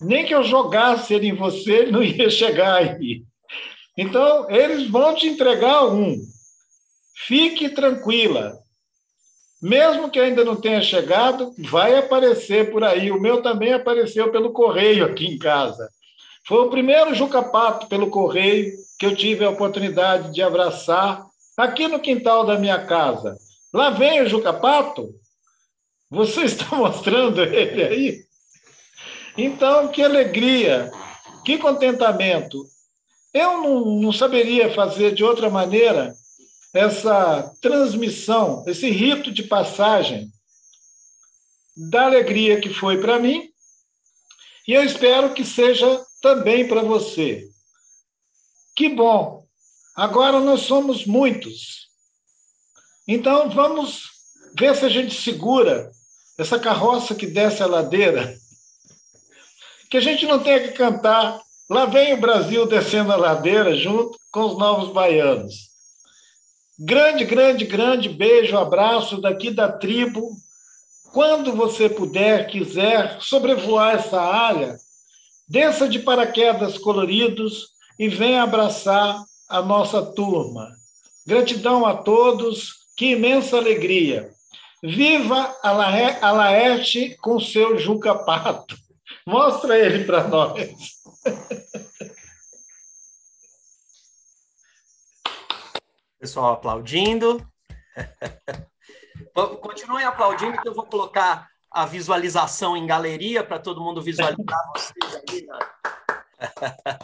nem 0.00 0.24
que 0.24 0.34
eu 0.34 0.42
jogasse 0.42 1.14
ele 1.14 1.28
em 1.28 1.34
você, 1.34 1.72
ele 1.72 1.92
não 1.92 2.02
ia 2.02 2.30
chegar 2.30 2.76
aí. 2.76 3.22
Então, 3.96 4.48
eles 4.50 4.88
vão 4.88 5.14
te 5.14 5.26
entregar 5.26 5.86
um. 5.86 6.16
Fique 7.26 7.68
tranquila. 7.68 8.56
Mesmo 9.60 10.08
que 10.08 10.20
ainda 10.20 10.44
não 10.44 10.54
tenha 10.54 10.80
chegado, 10.80 11.52
vai 11.58 11.96
aparecer 11.96 12.70
por 12.70 12.84
aí. 12.84 13.10
O 13.10 13.20
meu 13.20 13.42
também 13.42 13.72
apareceu 13.72 14.30
pelo 14.30 14.52
correio 14.52 15.04
aqui 15.04 15.26
em 15.26 15.36
casa. 15.36 15.88
Foi 16.46 16.58
o 16.58 16.70
primeiro 16.70 17.14
Juca 17.14 17.42
Pato 17.42 17.88
pelo 17.88 18.08
correio 18.08 18.72
que 18.98 19.04
eu 19.04 19.16
tive 19.16 19.44
a 19.44 19.50
oportunidade 19.50 20.32
de 20.32 20.42
abraçar 20.42 21.26
aqui 21.56 21.88
no 21.88 21.98
quintal 21.98 22.46
da 22.46 22.56
minha 22.56 22.86
casa. 22.86 23.36
Lá 23.74 23.90
vem 23.90 24.22
o 24.22 24.28
Juca 24.28 24.52
Pato. 24.52 25.12
Você 26.08 26.42
está 26.46 26.76
mostrando 26.76 27.42
ele 27.42 27.82
aí? 27.82 28.27
Então, 29.38 29.86
que 29.86 30.02
alegria, 30.02 30.90
que 31.44 31.58
contentamento. 31.58 32.66
Eu 33.32 33.62
não, 33.62 33.84
não 34.00 34.12
saberia 34.12 34.74
fazer 34.74 35.14
de 35.14 35.22
outra 35.22 35.48
maneira 35.48 36.12
essa 36.74 37.54
transmissão, 37.60 38.64
esse 38.66 38.90
rito 38.90 39.30
de 39.30 39.44
passagem 39.44 40.28
da 41.76 42.06
alegria 42.06 42.60
que 42.60 42.68
foi 42.68 43.00
para 43.00 43.20
mim, 43.20 43.48
e 44.66 44.72
eu 44.72 44.82
espero 44.82 45.32
que 45.32 45.44
seja 45.44 46.04
também 46.20 46.66
para 46.66 46.82
você. 46.82 47.48
Que 48.74 48.88
bom! 48.88 49.46
Agora 49.94 50.40
nós 50.40 50.62
somos 50.62 51.06
muitos. 51.06 51.88
Então 53.06 53.48
vamos 53.50 54.02
ver 54.56 54.74
se 54.74 54.84
a 54.84 54.88
gente 54.88 55.14
segura 55.14 55.90
essa 56.36 56.58
carroça 56.58 57.14
que 57.14 57.26
desce 57.26 57.62
a 57.62 57.66
ladeira. 57.66 58.36
Que 59.90 59.96
a 59.96 60.00
gente 60.00 60.26
não 60.26 60.38
tenha 60.38 60.60
que 60.60 60.72
cantar. 60.72 61.40
Lá 61.68 61.86
vem 61.86 62.14
o 62.14 62.20
Brasil 62.20 62.66
descendo 62.66 63.12
a 63.12 63.16
ladeira 63.16 63.76
junto 63.76 64.18
com 64.30 64.40
os 64.40 64.58
novos 64.58 64.92
baianos. 64.92 65.68
Grande, 66.78 67.24
grande, 67.24 67.64
grande 67.64 68.08
beijo, 68.08 68.56
abraço 68.56 69.20
daqui 69.20 69.50
da 69.50 69.70
tribo. 69.70 70.30
Quando 71.12 71.52
você 71.52 71.88
puder, 71.88 72.46
quiser 72.46 73.18
sobrevoar 73.20 73.96
essa 73.96 74.20
área, 74.20 74.76
desça 75.48 75.88
de 75.88 75.98
paraquedas 75.98 76.78
coloridos 76.78 77.68
e 77.98 78.08
venha 78.08 78.42
abraçar 78.42 79.20
a 79.48 79.62
nossa 79.62 80.02
turma. 80.02 80.68
Gratidão 81.26 81.84
a 81.84 81.96
todos, 81.96 82.74
que 82.96 83.12
imensa 83.12 83.56
alegria. 83.56 84.30
Viva 84.82 85.56
a 85.62 85.72
Laerte 86.32 87.16
com 87.20 87.40
seu 87.40 87.76
Juca 87.78 88.14
Pato. 88.14 88.87
Mostra 89.28 89.78
ele 89.78 90.04
para 90.04 90.26
nós. 90.26 90.56
Pessoal 96.18 96.54
aplaudindo. 96.54 97.46
Continuem 99.60 100.06
aplaudindo, 100.06 100.56
que 100.62 100.66
eu 100.66 100.74
vou 100.74 100.86
colocar 100.86 101.46
a 101.70 101.84
visualização 101.84 102.74
em 102.74 102.86
galeria 102.86 103.44
para 103.44 103.58
todo 103.58 103.82
mundo 103.82 104.00
visualizar 104.00 104.70
vocês 104.74 105.22
aí. 105.28 105.46
Né? 105.46 105.58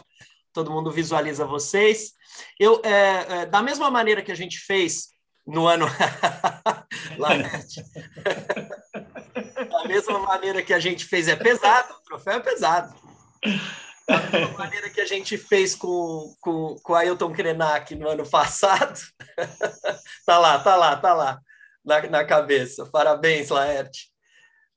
todo 0.51 0.71
mundo 0.71 0.89
visualiza 0.89 1.45
vocês. 1.45 2.13
Eu, 2.59 2.81
é, 2.83 3.41
é, 3.41 3.45
da 3.45 3.61
mesma 3.61 3.91
maneira 3.91 4.23
que 4.23 4.31
a 4.31 4.35
gente 4.35 4.57
fez 4.57 5.09
no 5.45 5.67
ano. 5.67 5.85
da 9.75 9.87
mesma 9.87 10.19
maneira 10.19 10.63
que 10.63 10.73
a 10.73 10.79
gente 10.79 11.05
fez, 11.05 11.27
é 11.27 11.35
pesado, 11.35 11.93
o 11.93 12.03
troféu 12.03 12.33
é 12.33 12.39
pesado. 12.39 12.95
Da 14.07 14.19
mesma 14.31 14.57
maneira 14.57 14.89
que 14.89 15.01
a 15.01 15.05
gente 15.05 15.37
fez 15.37 15.75
com, 15.75 16.33
com, 16.39 16.75
com 16.81 16.95
Ailton 16.95 17.33
Krenak 17.33 17.95
no 17.95 18.07
ano 18.07 18.27
passado. 18.29 18.99
tá 20.25 20.37
lá, 20.39 20.59
tá 20.59 20.75
lá, 20.75 20.95
tá 20.95 21.13
lá, 21.13 21.39
na, 21.83 22.01
na 22.03 22.25
cabeça. 22.25 22.85
Parabéns, 22.85 23.49
Laerte. 23.49 24.09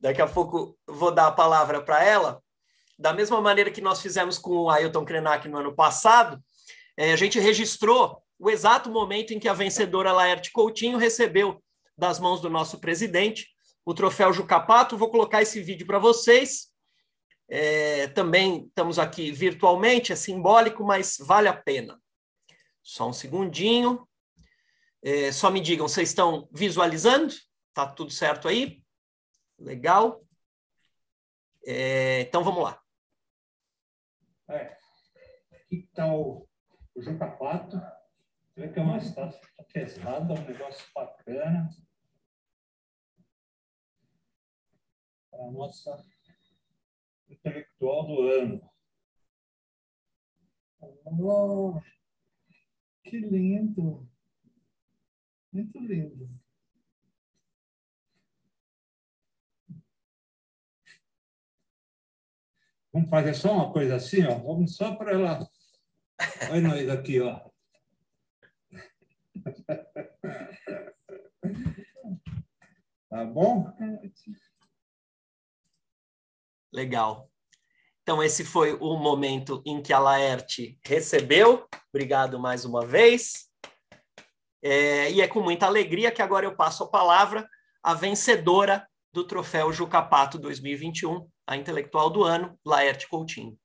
Daqui 0.01 0.23
a 0.23 0.27
pouco 0.27 0.77
vou 0.87 1.11
dar 1.11 1.29
a 1.29 1.33
palavra 1.33 1.83
para 1.83 2.03
ela. 2.03 2.43
Da 2.99 3.13
mesma 3.13 3.41
maneira 3.41 3.71
que 3.71 3.81
nós 3.81 4.01
fizemos 4.01 4.39
com 4.39 4.51
o 4.51 4.71
Ailton 4.71 5.05
Krenak 5.05 5.49
no 5.49 5.59
ano 5.59 5.75
passado, 5.75 6.43
é, 6.97 7.13
a 7.13 7.17
gente 7.17 7.39
registrou 7.39 8.23
o 8.39 8.51
exato 8.51 8.91
momento 8.91 9.33
em 9.33 9.39
que 9.39 9.49
a 9.49 9.53
vencedora 9.53 10.13
Laerte 10.13 10.51
Coutinho 10.53 10.99
recebeu 10.99 11.63
das 11.97 12.19
mãos 12.19 12.41
do 12.41 12.49
nosso 12.49 12.81
presidente 12.81 13.49
o 13.89 13.95
troféu 13.95 14.35
Jucapato. 14.35 14.99
Vou 14.99 15.11
colocar 15.11 15.41
esse 15.41 15.63
vídeo 15.63 15.87
para 15.87 15.99
vocês. 15.99 16.71
É, 17.49 18.07
também 18.09 18.67
estamos 18.67 18.99
aqui 18.99 19.33
virtualmente, 19.33 20.13
é 20.13 20.17
simbólico, 20.17 20.85
mas 20.85 21.17
vale 21.19 21.49
a 21.49 21.57
pena. 21.57 21.99
Só 22.83 23.09
um 23.09 23.15
segundinho. 23.15 24.07
É, 25.03 25.33
só 25.33 25.51
me 25.51 25.59
digam, 25.59 25.89
vocês 25.89 26.11
estão 26.11 26.47
visualizando? 26.53 27.33
Tá 27.73 27.87
tudo 27.87 28.11
certo 28.11 28.47
aí? 28.47 28.83
Legal. 29.59 30.23
É, 31.65 32.21
então 32.21 32.45
vamos 32.45 32.65
lá. 32.65 32.79
É, 34.51 34.77
aqui 35.51 35.77
está 35.89 36.13
o, 36.13 36.47
o 36.95 37.01
Jucapato. 37.01 37.81
Você 38.51 38.61
vê 38.61 38.69
que 38.69 38.79
é 38.79 38.83
uma 38.83 38.99
estátua 38.99 39.41
pesada, 39.73 40.35
um 40.35 40.45
negócio 40.45 40.87
bacana. 40.95 41.71
A 45.33 45.51
nossa 45.51 46.05
intelectual 47.29 48.07
do 48.07 48.23
ano. 48.23 48.71
Oh, 51.21 51.81
que 53.05 53.19
lindo! 53.19 54.09
Muito 55.53 55.79
lindo. 55.81 56.27
Vamos 62.93 63.11
fazer 63.11 63.35
só 63.35 63.53
uma 63.53 63.73
coisa 63.73 63.97
assim, 63.97 64.25
ó. 64.25 64.39
Vamos 64.39 64.77
só 64.77 64.95
para 64.97 65.13
ela. 65.13 65.49
Olha 66.51 66.61
nós 66.61 66.89
aqui, 66.89 67.21
ó. 67.21 67.49
Tá 73.09 73.25
bom? 73.25 73.73
Legal. 76.73 77.31
Então, 78.03 78.23
esse 78.23 78.45
foi 78.45 78.73
o 78.75 78.97
momento 78.97 79.63
em 79.67 79.83
que 79.83 79.93
a 79.93 79.99
Laerte 79.99 80.79
recebeu. 80.85 81.69
Obrigado 81.93 82.39
mais 82.39 82.65
uma 82.65 82.87
vez. 82.87 83.49
É, 84.63 85.11
e 85.11 85.21
é 85.21 85.29
com 85.29 85.41
muita 85.41 85.67
alegria 85.67 86.11
que 86.11 86.23
agora 86.23 86.47
eu 86.47 86.57
passo 86.57 86.85
a 86.85 86.91
palavra 86.91 87.49
à 87.83 87.95
vencedora 87.95 88.89
do 89.13 89.25
troféu 89.25 89.73
Jucapato 89.73 90.39
2021, 90.39 91.29
a 91.47 91.57
intelectual 91.57 92.11
do 92.11 92.25
ano, 92.25 92.59
Laerte 92.65 93.09
Coutinho. 93.09 93.59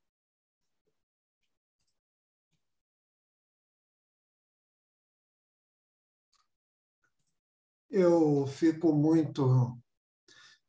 Eu 7.90 8.48
fico 8.48 8.92
muito 8.92 9.78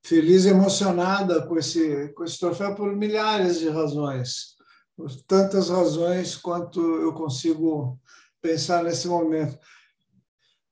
feliz 0.04 0.44
e 0.44 0.50
emocionada 0.50 1.46
com 1.46 1.58
esse, 1.58 2.08
com 2.08 2.24
esse 2.24 2.38
troféu 2.38 2.74
por 2.74 2.94
milhares 2.94 3.58
de 3.58 3.68
razões. 3.68 4.54
por 4.96 5.10
tantas 5.26 5.70
razões 5.70 6.36
quanto 6.36 6.80
eu 6.80 7.12
consigo 7.14 7.98
pensar 8.40 8.84
nesse 8.84 9.08
momento. 9.08 9.58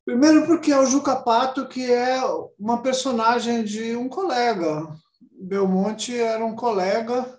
Primeiro, 0.05 0.47
porque 0.47 0.71
é 0.71 0.79
o 0.79 0.87
Juca 0.87 1.17
Pato, 1.17 1.67
que 1.67 1.91
é 1.91 2.21
uma 2.59 2.83
personagem 2.83 3.65
de 3.65 3.97
um 3.97 4.09
colega. 4.09 4.89
Belmonte 5.33 6.17
era 6.17 6.45
um 6.45 6.55
colega, 6.55 7.39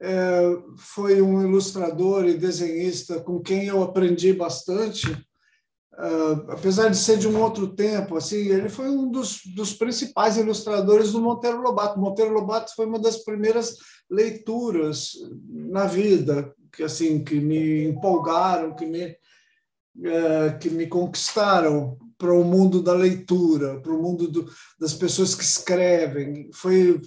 é, 0.00 0.40
foi 0.76 1.20
um 1.20 1.42
ilustrador 1.42 2.24
e 2.24 2.38
desenhista 2.38 3.20
com 3.20 3.40
quem 3.40 3.66
eu 3.66 3.82
aprendi 3.82 4.32
bastante. 4.32 5.06
Uh, 5.96 6.50
apesar 6.50 6.88
de 6.88 6.96
ser 6.96 7.18
de 7.18 7.28
um 7.28 7.40
outro 7.40 7.68
tempo, 7.68 8.16
assim, 8.16 8.48
ele 8.48 8.68
foi 8.68 8.88
um 8.88 9.08
dos, 9.08 9.42
dos 9.54 9.72
principais 9.72 10.36
ilustradores 10.36 11.12
do 11.12 11.20
Monteiro 11.20 11.62
Lobato. 11.62 12.00
Monteiro 12.00 12.32
Lobato 12.32 12.74
foi 12.74 12.84
uma 12.84 12.98
das 12.98 13.18
primeiras 13.18 13.76
leituras 14.10 15.12
na 15.48 15.86
vida 15.86 16.52
que 16.72 16.82
assim 16.82 17.22
que 17.22 17.36
me 17.36 17.84
empolgaram, 17.84 18.74
que 18.74 18.84
me 18.84 19.06
uh, 19.06 20.58
que 20.60 20.68
me 20.68 20.88
conquistaram 20.88 21.96
para 22.18 22.32
o 22.32 22.42
mundo 22.42 22.82
da 22.82 22.92
leitura, 22.92 23.80
para 23.80 23.92
o 23.92 24.02
mundo 24.02 24.28
do, 24.28 24.50
das 24.80 24.94
pessoas 24.94 25.34
que 25.34 25.44
escrevem. 25.44 26.50
Foi 26.52 27.00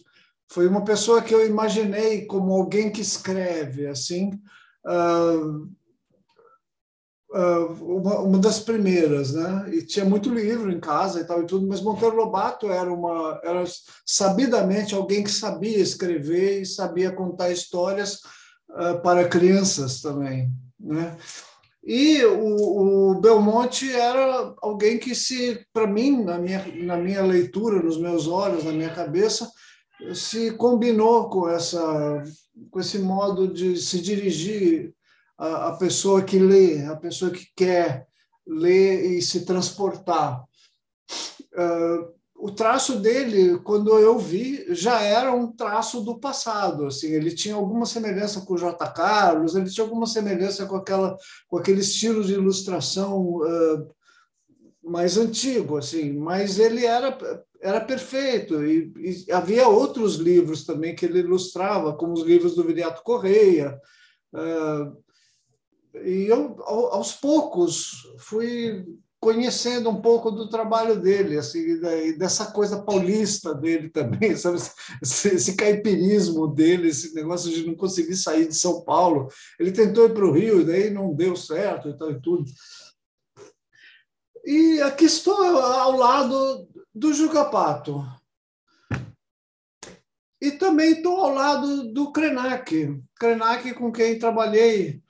foi 0.50 0.66
uma 0.66 0.84
pessoa 0.86 1.22
que 1.22 1.36
eu 1.36 1.46
imaginei 1.46 2.26
como 2.26 2.54
alguém 2.54 2.90
que 2.90 3.02
escreve, 3.02 3.86
assim. 3.86 4.32
Uh, 4.86 5.70
uma, 7.30 8.20
uma 8.20 8.40
das 8.40 8.60
primeiras, 8.60 9.34
né? 9.34 9.70
E 9.74 9.82
tinha 9.82 10.06
muito 10.06 10.34
livro 10.34 10.72
em 10.72 10.80
casa 10.80 11.20
e 11.20 11.26
tal 11.26 11.42
e 11.42 11.46
tudo, 11.46 11.68
mas 11.68 11.82
Monteiro 11.82 12.16
Lobato 12.16 12.68
era 12.72 12.92
uma 12.92 13.40
era 13.44 13.64
sabidamente 14.06 14.96
alguém 14.96 15.24
que 15.24 15.32
sabia 15.32 15.78
escrever 15.78 16.62
e 16.62 16.66
sabia 16.66 17.12
contar 17.12 17.52
histórias 17.52 18.22
uh, 18.70 19.02
para 19.02 19.28
crianças 19.28 20.02
também, 20.02 20.50
né? 20.80 21.18
E 21.84 22.24
o, 22.26 23.12
o, 23.12 23.22
Belmonte 23.22 23.90
era 23.90 24.54
alguém 24.62 24.98
que 24.98 25.16
se, 25.16 25.66
para 25.72 25.88
mim, 25.88 26.22
na 26.22 26.38
minha, 26.38 26.66
na 26.84 26.98
minha 26.98 27.24
leitura, 27.24 27.82
nos 27.82 27.98
meus 27.98 28.28
olhos, 28.28 28.66
na 28.66 28.74
minha 28.74 28.94
cabeça, 28.94 29.50
se 30.14 30.52
combinou 30.52 31.30
com 31.30 31.48
essa 31.48 32.22
com 32.72 32.80
esse 32.80 33.00
modo 33.00 33.48
de 33.48 33.78
se 33.78 34.02
dirigir 34.02 34.94
a, 35.38 35.68
a 35.68 35.78
pessoa 35.78 36.22
que 36.24 36.40
lê, 36.40 36.84
a 36.86 36.96
pessoa 36.96 37.32
que 37.32 37.48
quer 37.56 38.08
ler 38.46 39.18
e 39.18 39.22
se 39.22 39.46
transportar. 39.46 40.44
Uh, 41.54 42.18
o 42.40 42.52
traço 42.52 43.00
dele, 43.00 43.58
quando 43.60 43.98
eu 43.98 44.18
vi, 44.18 44.64
já 44.70 45.02
era 45.02 45.34
um 45.34 45.52
traço 45.52 46.02
do 46.02 46.20
passado. 46.20 46.86
Assim, 46.86 47.08
ele 47.08 47.32
tinha 47.32 47.56
alguma 47.56 47.86
semelhança 47.86 48.42
com 48.42 48.54
o 48.54 48.58
J. 48.58 48.88
Carlos, 48.92 49.56
ele 49.56 49.70
tinha 49.70 49.84
alguma 49.84 50.06
semelhança 50.06 50.66
com 50.66 50.76
aquela, 50.76 51.18
com 51.48 51.58
aquele 51.58 51.82
estilo 51.82 52.24
de 52.24 52.34
ilustração 52.34 53.38
uh, 53.38 53.88
mais 54.84 55.18
antigo, 55.18 55.78
assim. 55.78 56.14
Mas 56.14 56.60
ele 56.60 56.86
era 56.86 57.18
era 57.60 57.82
perfeito 57.82 58.64
e, 58.64 58.94
e, 58.98 59.32
havia 59.32 59.68
outros 59.68 60.18
livros 60.18 60.64
também 60.64 60.96
que 60.96 61.04
ele 61.04 61.20
ilustrava, 61.20 61.94
como 61.94 62.14
os 62.14 62.22
livros 62.22 62.56
do 62.56 62.64
Viriato 62.64 63.02
Correia. 63.02 63.80
Uh, 64.32 64.96
e 66.04 66.28
eu, 66.28 66.56
aos 66.64 67.14
poucos, 67.14 68.08
fui 68.20 68.86
conhecendo 69.20 69.90
um 69.90 70.02
pouco 70.02 70.30
do 70.30 70.50
trabalho 70.50 71.00
dele, 71.00 71.38
assim, 71.38 71.80
dessa 72.18 72.52
coisa 72.52 72.84
paulista 72.84 73.54
dele 73.54 73.90
também, 73.90 74.36
sabe? 74.38 74.58
Esse, 75.02 75.30
esse 75.30 75.56
caipirismo 75.56 76.48
dele, 76.48 76.90
esse 76.90 77.14
negócio 77.16 77.52
de 77.52 77.66
não 77.66 77.76
conseguir 77.76 78.16
sair 78.16 78.48
de 78.48 78.56
São 78.56 78.82
Paulo. 78.82 79.28
Ele 79.60 79.72
tentou 79.72 80.06
ir 80.06 80.14
para 80.14 80.26
o 80.26 80.32
Rio, 80.32 80.66
daí 80.66 80.90
não 80.90 81.14
deu 81.14 81.36
certo 81.36 81.90
e 81.90 81.98
tal 81.98 82.12
e 82.12 82.22
tudo. 82.22 82.46
E 84.46 84.82
aqui 84.82 85.06
estou 85.06 85.36
ao 85.36 85.98
lado 85.98 86.68
do 86.94 87.14
Juca. 87.14 87.52
E 90.40 90.52
também 90.52 90.92
estou 90.92 91.20
ao 91.20 91.34
lado 91.34 91.92
do 91.92 92.12
Krenak, 92.12 93.02
Krenak 93.20 93.74
com 93.74 93.92
quem 93.92 94.20
trabalhei 94.20 95.02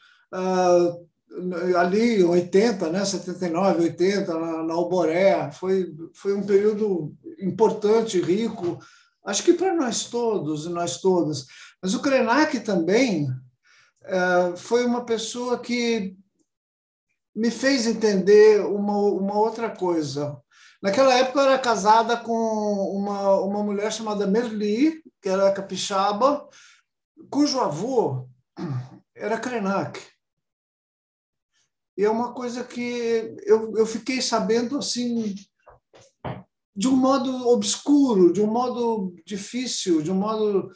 ali 1.77 2.23
80, 2.23 2.89
né, 2.89 3.05
79, 3.05 3.83
80, 3.83 4.33
na, 4.33 4.63
na 4.63 4.73
Alboré. 4.73 5.51
Foi, 5.51 5.93
foi 6.13 6.33
um 6.33 6.43
período 6.43 7.15
importante, 7.39 8.19
rico, 8.19 8.79
acho 9.25 9.43
que 9.43 9.53
para 9.53 9.75
nós 9.75 10.05
todos 10.05 10.65
e 10.65 10.69
nós 10.69 10.99
todas. 10.99 11.45
Mas 11.81 11.93
o 11.93 12.01
Krenak 12.01 12.59
também 12.61 13.29
uh, 13.29 14.57
foi 14.57 14.85
uma 14.85 15.05
pessoa 15.05 15.59
que 15.59 16.15
me 17.35 17.51
fez 17.51 17.85
entender 17.85 18.61
uma, 18.61 18.97
uma 18.97 19.37
outra 19.37 19.69
coisa. 19.69 20.41
Naquela 20.81 21.13
época 21.13 21.39
eu 21.39 21.45
era 21.45 21.59
casada 21.59 22.17
com 22.17 22.33
uma, 22.33 23.39
uma 23.41 23.63
mulher 23.63 23.91
chamada 23.91 24.25
Merli, 24.25 25.03
que 25.21 25.29
era 25.29 25.51
capixaba, 25.51 26.47
cujo 27.29 27.59
avô 27.59 28.27
era 29.15 29.39
Krenak. 29.39 29.99
E 31.97 32.05
é 32.05 32.09
uma 32.09 32.33
coisa 32.33 32.63
que 32.63 33.35
eu, 33.43 33.75
eu 33.75 33.85
fiquei 33.85 34.21
sabendo 34.21 34.77
assim 34.77 35.33
de 36.75 36.87
um 36.87 36.95
modo 36.95 37.47
obscuro, 37.47 38.31
de 38.31 38.39
um 38.39 38.45
modo 38.45 39.15
difícil, 39.25 40.03
de 40.03 40.11
um 40.11 40.15
modo 40.15 40.69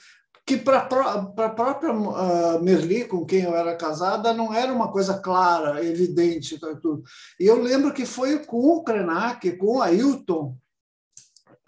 que 0.44 0.58
para 0.58 0.80
a 0.80 1.50
própria 1.50 1.94
uh, 1.94 2.62
Merli, 2.64 3.06
com 3.06 3.24
quem 3.24 3.44
eu 3.44 3.56
era 3.56 3.76
casada, 3.76 4.34
não 4.34 4.52
era 4.52 4.74
uma 4.74 4.92
coisa 4.92 5.20
clara, 5.20 5.86
evidente. 5.86 6.60
Tudo. 6.60 7.04
E 7.40 7.46
eu 7.46 7.62
lembro 7.62 7.94
que 7.94 8.06
foi 8.06 8.40
com 8.40 8.58
o 8.58 8.84
Krenak, 8.84 9.56
com 9.58 9.78
o 9.78 9.82
Ailton, 9.82 10.58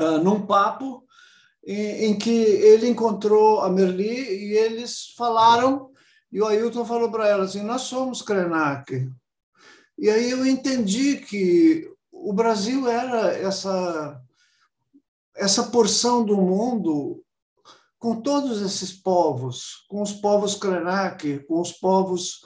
uh, 0.01 0.17
num 0.23 0.47
papo 0.47 1.03
em, 1.65 2.05
em, 2.05 2.17
que 2.17 2.31
ele 2.31 2.89
encontrou 2.89 3.61
a 3.61 3.69
Merli 3.69 4.49
e 4.49 4.57
eles 4.57 5.13
falaram, 5.15 5.91
e 6.31 6.41
o 6.41 6.47
Ailton 6.47 6.83
falou 6.83 7.11
para 7.11 7.27
ela 7.27 7.43
assim, 7.43 7.61
nós 7.61 7.83
somos 7.83 8.23
Krenak, 8.23 9.09
e 9.97 10.09
aí 10.09 10.31
eu 10.31 10.45
entendi 10.45 11.17
que 11.17 11.89
o 12.11 12.33
Brasil 12.33 12.87
era 12.87 13.33
essa 13.33 14.19
essa 15.35 15.63
porção 15.63 16.23
do 16.23 16.37
mundo 16.37 17.23
com 17.97 18.21
todos 18.21 18.61
esses 18.61 18.91
povos, 18.91 19.85
com 19.87 20.01
os 20.01 20.11
povos 20.11 20.55
Krenak, 20.55 21.39
com 21.47 21.59
os 21.59 21.71
povos 21.71 22.41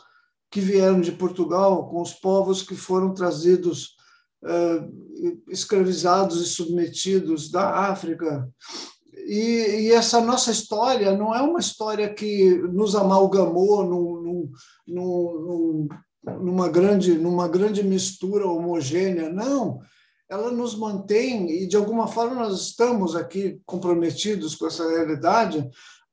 que 0.51 0.61
vieram 0.61 1.01
de 1.01 1.11
Portugal, 1.11 1.89
com 1.89 2.01
os 2.01 2.13
povos 2.13 2.61
que 2.61 2.75
foram 2.75 3.13
trazidos 3.13 3.95
uh, 4.43 5.43
escravizados 5.49 6.41
e 6.41 6.45
submetidos 6.45 7.51
da 7.51 7.89
África. 7.89 8.47
E, 9.25 9.87
e, 9.87 9.91
essa 9.91 10.21
nossa 10.21 10.51
história 10.51 11.17
não 11.17 11.35
é 11.35 11.41
uma 11.41 11.59
história 11.59 12.13
que 12.13 12.55
nos 12.71 12.95
amalgamou 12.95 13.83
num, 13.83 14.21
num, 14.21 14.51
num, 14.87 15.87
numa 16.39 16.67
grande, 16.67 17.13
numa 17.17 17.47
grande 17.47 17.83
mistura 17.83 18.47
homogênea, 18.47 19.29
não. 19.29 19.79
Ela 20.29 20.51
nos 20.51 20.75
mantém, 20.75 21.49
e 21.49 21.67
de 21.67 21.77
alguma 21.77 22.07
forma 22.07 22.35
nós 22.35 22.59
estamos 22.59 23.15
aqui 23.15 23.61
comprometidos 23.65 24.55
com 24.55 24.67
essa 24.67 24.87
realidade, 24.89 25.67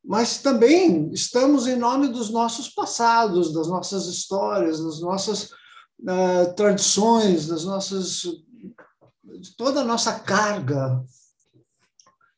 mas 0.04 0.38
também 0.38 1.10
estamos 1.12 1.66
em 1.66 1.76
nome 1.76 2.08
dos 2.08 2.30
nossos 2.30 2.68
passados, 2.68 3.52
das 3.52 3.66
nossas 3.66 4.06
histórias, 4.06 4.82
das 4.84 5.00
nossas 5.00 5.50
uh, 6.00 6.54
tradições, 6.54 7.48
das 7.48 7.64
nossas. 7.64 8.22
de 9.24 9.56
toda 9.56 9.80
a 9.80 9.84
nossa 9.84 10.20
carga, 10.20 11.02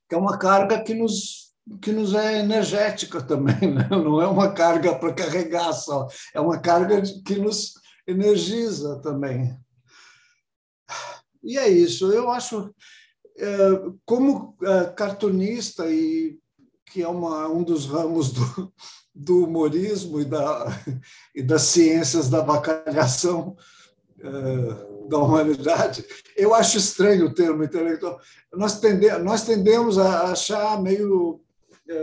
que 0.09 0.15
é 0.15 0.19
uma 0.19 0.39
carga 0.39 0.83
que 0.83 0.95
nos 0.95 1.46
que 1.81 1.91
nos 1.93 2.15
é 2.15 2.39
energética 2.39 3.21
também, 3.21 3.75
né? 3.75 3.89
não 3.91 4.21
é 4.21 4.27
uma 4.27 4.53
carga 4.53 4.95
para 4.95 5.13
carregar 5.13 5.73
só, 5.73 6.07
é 6.33 6.41
uma 6.41 6.59
carga 6.59 7.03
que 7.25 7.37
nos 7.37 7.75
energiza 8.07 9.01
também. 9.01 9.57
E 11.43 11.59
é 11.59 11.69
isso, 11.69 12.13
eu 12.13 12.31
acho, 12.31 12.73
é, 13.39 13.47
como 14.05 14.57
é, 14.63 14.85
cartunista, 14.87 15.91
e 15.91 16.39
que 16.87 17.03
é 17.03 17.09
uma, 17.09 17.49
um 17.49 17.63
dos 17.63 17.87
ramos 17.87 18.33
do, 18.33 18.73
do 19.15 19.45
humorismo 19.45 20.21
e, 20.21 20.25
da, 20.25 20.67
e 21.35 21.43
das 21.43 21.63
ciências 21.63 22.29
da 22.29 22.43
bacalhação 22.43 23.57
é, 24.21 25.09
da 25.09 25.19
humanidade, 25.19 26.05
eu 26.37 26.55
acho 26.55 26.79
estranho 26.79 27.27
o 27.27 27.35
termo 27.35 27.63
intelectual. 27.63 28.21
Nós, 28.53 28.81
tende, 28.81 29.09
nós 29.19 29.45
tendemos 29.45 29.99
a 29.99 30.33
achar 30.33 30.81
meio 30.83 31.41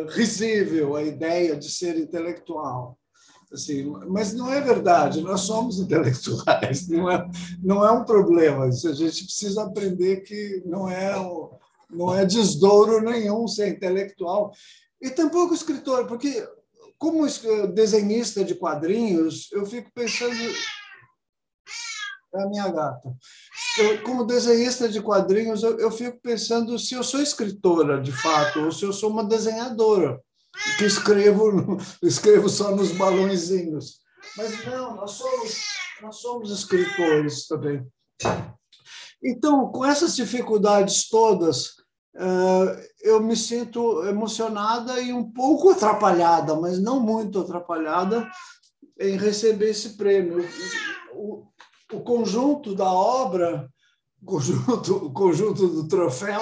risível 0.10 0.96
a 0.96 1.04
ideia 1.04 1.56
de 1.56 1.70
ser 1.70 1.98
intelectual. 1.98 2.98
Assim, 3.52 3.84
mas 4.08 4.34
não 4.34 4.52
é 4.52 4.60
verdade, 4.60 5.22
nós 5.22 5.42
somos 5.42 5.78
intelectuais, 5.80 6.88
não 6.88 7.10
é, 7.10 7.30
não 7.62 7.86
é 7.86 7.92
um 7.92 8.04
problema. 8.04 8.68
Isso 8.68 8.88
a 8.90 8.94
gente 8.94 9.26
precisa 9.26 9.64
aprender 9.64 10.22
que 10.22 10.64
não 10.66 10.90
é, 10.90 11.14
não 11.90 12.14
é 12.14 12.26
desdouro 12.26 13.02
nenhum 13.02 13.48
ser 13.48 13.68
intelectual. 13.68 14.52
E 15.00 15.10
tampouco 15.10 15.54
escritor, 15.54 16.08
porque 16.08 16.48
como 16.98 17.28
desenhista 17.74 18.44
de 18.44 18.56
quadrinhos, 18.56 19.52
eu 19.52 19.66
fico 19.66 19.92
pensando. 19.94 20.34
É 22.36 22.44
a 22.44 22.48
minha 22.48 22.68
gata. 22.70 23.16
Eu, 23.78 24.02
como 24.02 24.26
desenhista 24.26 24.90
de 24.90 25.02
quadrinhos, 25.02 25.62
eu, 25.62 25.80
eu 25.80 25.92
fico 25.92 26.20
pensando 26.20 26.78
se 26.80 26.96
eu 26.96 27.04
sou 27.04 27.22
escritora, 27.22 28.02
de 28.02 28.12
fato, 28.12 28.62
ou 28.62 28.72
se 28.72 28.84
eu 28.84 28.92
sou 28.92 29.12
uma 29.12 29.24
desenhadora, 29.24 30.20
que 30.78 30.86
escrevo, 30.86 31.78
escrevo 32.02 32.50
só 32.50 32.76
nos 32.76 32.92
balãozinhos. 32.92 34.00
Mas 34.36 34.66
não, 34.66 34.96
nós 34.96 35.12
somos, 35.12 35.64
nós 36.02 36.16
somos 36.18 36.52
escritores 36.52 37.46
também. 37.48 37.86
Então, 39.24 39.72
com 39.72 39.86
essas 39.86 40.16
dificuldades 40.16 41.08
todas, 41.10 41.76
eh, 42.16 42.90
eu 43.04 43.22
me 43.22 43.36
sinto 43.36 44.04
emocionada 44.06 45.00
e 45.00 45.14
um 45.14 45.32
pouco 45.32 45.70
atrapalhada, 45.70 46.56
mas 46.56 46.80
não 46.80 47.00
muito 47.00 47.40
atrapalhada, 47.40 48.28
em 49.00 49.18
receber 49.18 49.70
esse 49.70 49.98
prêmio. 49.98 50.48
O 51.94 52.02
conjunto 52.02 52.76
da 52.76 52.92
obra, 52.92 53.70
o 54.22 54.26
conjunto, 54.26 54.96
o 54.96 55.14
conjunto 55.14 55.68
do 55.68 55.88
troféu, 55.88 56.42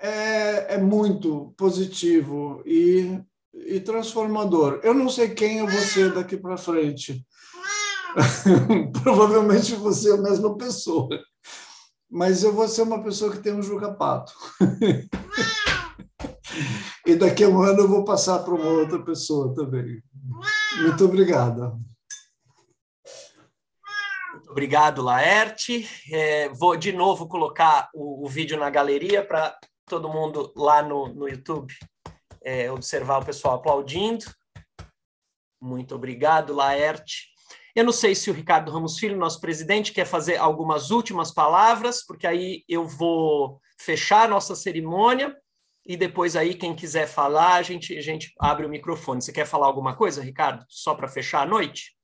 é, 0.00 0.74
é 0.74 0.78
muito 0.78 1.52
positivo 1.56 2.62
e, 2.64 3.20
e 3.54 3.80
transformador. 3.80 4.80
Eu 4.82 4.94
não 4.94 5.08
sei 5.08 5.30
quem 5.30 5.58
eu 5.58 5.66
vou 5.66 5.80
ser 5.80 6.14
daqui 6.14 6.36
para 6.36 6.56
frente. 6.56 7.24
Provavelmente 9.02 9.74
você 9.74 10.10
é 10.10 10.14
a 10.14 10.22
mesma 10.22 10.56
pessoa 10.56 11.08
mas 12.10 12.42
eu 12.42 12.52
vou 12.52 12.66
ser 12.66 12.82
uma 12.82 13.00
pessoa 13.02 13.30
que 13.30 13.38
tem 13.38 13.54
um 13.54 13.62
julga-pato. 13.62 14.32
e 17.06 17.14
daqui 17.14 17.44
a 17.44 17.48
um 17.48 17.62
ano 17.62 17.82
eu 17.82 17.88
vou 17.88 18.04
passar 18.04 18.40
para 18.40 18.52
uma 18.52 18.66
outra 18.66 18.98
pessoa 19.04 19.54
também. 19.54 20.02
Muito 20.82 21.04
obrigada. 21.04 21.72
Obrigado, 24.50 25.00
Laerte. 25.00 25.88
É, 26.12 26.48
vou 26.48 26.76
de 26.76 26.92
novo 26.92 27.28
colocar 27.28 27.88
o, 27.94 28.26
o 28.26 28.28
vídeo 28.28 28.58
na 28.58 28.68
galeria 28.68 29.24
para 29.24 29.56
todo 29.86 30.08
mundo 30.08 30.52
lá 30.56 30.82
no, 30.82 31.06
no 31.06 31.28
YouTube 31.28 31.72
é, 32.42 32.70
observar 32.70 33.18
o 33.18 33.24
pessoal 33.24 33.54
aplaudindo. 33.54 34.24
Muito 35.60 35.94
obrigado, 35.94 36.52
Laerte. 36.52 37.30
Eu 37.76 37.84
não 37.84 37.92
sei 37.92 38.14
se 38.16 38.28
o 38.28 38.34
Ricardo 38.34 38.72
Ramos 38.72 38.98
Filho, 38.98 39.16
nosso 39.16 39.40
presidente, 39.40 39.92
quer 39.92 40.04
fazer 40.04 40.36
algumas 40.36 40.90
últimas 40.90 41.32
palavras, 41.32 42.04
porque 42.04 42.26
aí 42.26 42.64
eu 42.68 42.84
vou 42.84 43.60
fechar 43.78 44.24
a 44.24 44.28
nossa 44.28 44.56
cerimônia 44.56 45.36
e 45.86 45.96
depois 45.96 46.34
aí 46.34 46.54
quem 46.54 46.74
quiser 46.74 47.06
falar, 47.06 47.54
a 47.54 47.62
gente, 47.62 47.96
a 47.96 48.02
gente 48.02 48.34
abre 48.40 48.66
o 48.66 48.68
microfone. 48.68 49.22
Você 49.22 49.32
quer 49.32 49.46
falar 49.46 49.66
alguma 49.66 49.94
coisa, 49.94 50.22
Ricardo, 50.22 50.64
só 50.68 50.94
para 50.94 51.06
fechar 51.06 51.42
a 51.42 51.46
noite? 51.46 51.99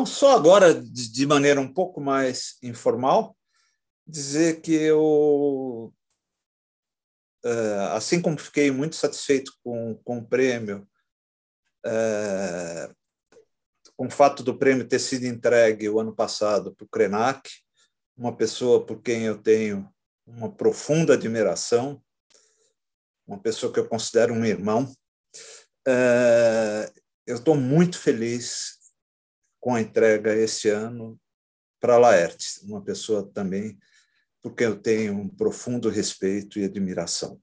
Não, 0.00 0.06
só 0.06 0.34
agora, 0.34 0.72
de 0.82 1.26
maneira 1.26 1.60
um 1.60 1.70
pouco 1.70 2.00
mais 2.00 2.56
informal, 2.62 3.36
dizer 4.06 4.62
que 4.62 4.72
eu, 4.72 5.92
eh, 7.44 7.88
assim 7.92 8.22
como 8.22 8.38
fiquei 8.38 8.70
muito 8.70 8.96
satisfeito 8.96 9.52
com, 9.62 9.94
com 10.02 10.16
o 10.16 10.26
prêmio 10.26 10.88
é, 11.84 12.90
com 13.94 14.06
o 14.06 14.10
fato 14.10 14.42
do 14.42 14.56
prêmio 14.56 14.88
ter 14.88 15.00
sido 15.00 15.26
entregue 15.26 15.86
o 15.90 16.00
ano 16.00 16.16
passado 16.16 16.74
para 16.74 16.86
o 16.86 16.88
Krenak, 16.88 17.50
uma 18.16 18.34
pessoa 18.34 18.86
por 18.86 19.02
quem 19.02 19.24
eu 19.24 19.36
tenho 19.36 19.86
uma 20.26 20.50
profunda 20.50 21.12
admiração, 21.12 22.02
uma 23.26 23.38
pessoa 23.38 23.70
que 23.70 23.78
eu 23.78 23.86
considero 23.86 24.32
um 24.32 24.46
irmão. 24.46 24.90
É, 25.86 26.90
eu 27.26 27.36
estou 27.36 27.54
muito 27.54 27.98
feliz 27.98 28.79
com 29.60 29.74
a 29.74 29.80
entrega 29.80 30.34
esse 30.34 30.68
ano 30.68 31.20
para 31.78 31.94
a 31.94 31.98
Laerte, 31.98 32.60
uma 32.64 32.82
pessoa 32.82 33.30
também 33.32 33.78
porque 34.42 34.64
eu 34.64 34.80
tenho 34.80 35.14
um 35.14 35.28
profundo 35.28 35.88
respeito 35.88 36.58
e 36.58 36.64
admiração. 36.64 37.40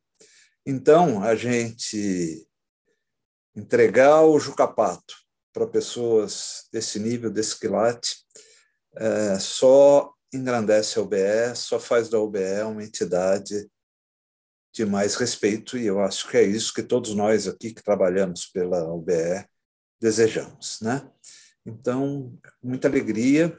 Então, 0.65 1.23
a 1.23 1.35
gente 1.35 2.47
entregar 3.55 4.23
o 4.23 4.39
Jucapato 4.39 5.15
para 5.53 5.67
pessoas 5.67 6.67
desse 6.71 6.99
nível, 6.99 7.31
desse 7.31 7.59
quilate, 7.59 8.17
é, 8.95 9.39
só 9.39 10.13
engrandece 10.33 10.99
a 10.99 11.01
UBE, 11.01 11.55
só 11.55 11.79
faz 11.79 12.09
da 12.09 12.19
UBE 12.19 12.61
uma 12.65 12.83
entidade 12.83 13.69
de 14.73 14.85
mais 14.85 15.15
respeito, 15.15 15.77
e 15.77 15.87
eu 15.87 15.99
acho 15.99 16.29
que 16.29 16.37
é 16.37 16.43
isso 16.43 16.73
que 16.73 16.83
todos 16.83 17.15
nós 17.15 17.47
aqui 17.47 17.73
que 17.73 17.81
trabalhamos 17.81 18.45
pela 18.45 18.93
UBE 18.93 19.47
desejamos. 19.99 20.79
Né? 20.81 21.09
Então, 21.67 22.33
muita 22.63 22.87
alegria. 22.87 23.55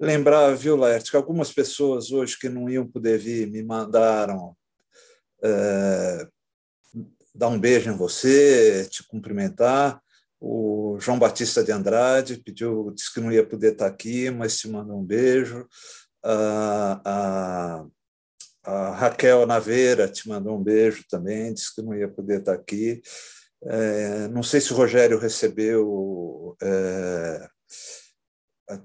Lembrar, 0.00 0.54
viu, 0.56 0.74
Laerte, 0.74 1.10
que 1.10 1.16
algumas 1.18 1.52
pessoas 1.52 2.10
hoje 2.10 2.38
que 2.38 2.48
não 2.48 2.68
iam 2.68 2.86
poder 2.86 3.18
vir 3.18 3.46
me 3.46 3.62
mandaram 3.62 4.56
é, 5.44 6.26
dar 7.34 7.48
um 7.48 7.60
beijo 7.60 7.90
em 7.90 7.96
você, 7.96 8.88
te 8.90 9.06
cumprimentar. 9.06 10.00
O 10.40 10.96
João 10.98 11.18
Batista 11.18 11.62
de 11.62 11.70
Andrade 11.70 12.42
pediu, 12.42 12.90
disse 12.94 13.12
que 13.12 13.20
não 13.20 13.30
ia 13.30 13.46
poder 13.46 13.72
estar 13.72 13.86
aqui, 13.86 14.30
mas 14.30 14.58
te 14.58 14.66
manda 14.66 14.94
um 14.94 15.04
beijo. 15.04 15.68
A, 16.24 17.00
a, 17.04 17.86
a 18.64 18.94
Raquel 18.94 19.46
Naveira 19.46 20.08
te 20.08 20.26
mandou 20.26 20.58
um 20.58 20.62
beijo 20.62 21.04
também, 21.08 21.52
disse 21.52 21.74
que 21.74 21.82
não 21.82 21.94
ia 21.94 22.08
poder 22.08 22.40
estar 22.40 22.54
aqui. 22.54 23.02
É, 23.64 24.28
não 24.28 24.42
sei 24.42 24.60
se 24.60 24.72
o 24.72 24.76
Rogério 24.76 25.18
recebeu 25.18 26.56
é, 26.60 27.48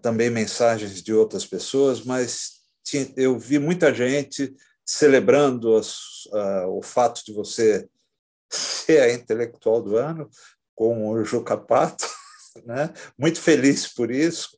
também 0.01 0.29
mensagens 0.29 1.01
de 1.01 1.13
outras 1.13 1.45
pessoas, 1.45 2.03
mas 2.03 2.61
tinha, 2.83 3.11
eu 3.17 3.37
vi 3.39 3.59
muita 3.59 3.93
gente 3.93 4.55
celebrando 4.85 5.75
as, 5.75 6.25
o 6.69 6.81
fato 6.81 7.23
de 7.25 7.33
você 7.33 7.87
ser 8.49 9.01
a 9.01 9.13
intelectual 9.13 9.81
do 9.81 9.97
ano 9.97 10.29
com 10.75 11.09
o 11.09 11.23
Juca 11.23 11.57
Pato, 11.57 12.07
né? 12.65 12.93
muito 13.17 13.41
feliz 13.41 13.87
por 13.87 14.11
isso, 14.11 14.57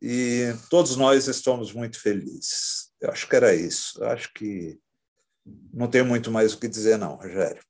e 0.00 0.54
todos 0.68 0.96
nós 0.96 1.26
estamos 1.26 1.72
muito 1.72 1.98
felizes. 1.98 2.90
Eu 3.00 3.10
acho 3.10 3.26
que 3.26 3.36
era 3.36 3.54
isso. 3.54 4.02
Eu 4.02 4.08
acho 4.08 4.32
que 4.34 4.78
não 5.72 5.88
tenho 5.88 6.04
muito 6.04 6.30
mais 6.30 6.52
o 6.52 6.58
que 6.58 6.68
dizer, 6.68 6.98
não, 6.98 7.16
Rogério. 7.16 7.62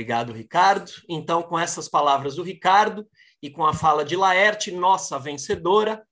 Obrigado, 0.00 0.32
Ricardo. 0.32 0.90
Então, 1.08 1.42
com 1.42 1.58
essas 1.58 1.88
palavras 1.88 2.36
do 2.36 2.42
Ricardo 2.42 3.06
e 3.42 3.50
com 3.50 3.64
a 3.64 3.74
fala 3.74 4.04
de 4.04 4.16
Laerte, 4.16 4.72
nossa 4.72 5.18
vencedora, 5.18 6.02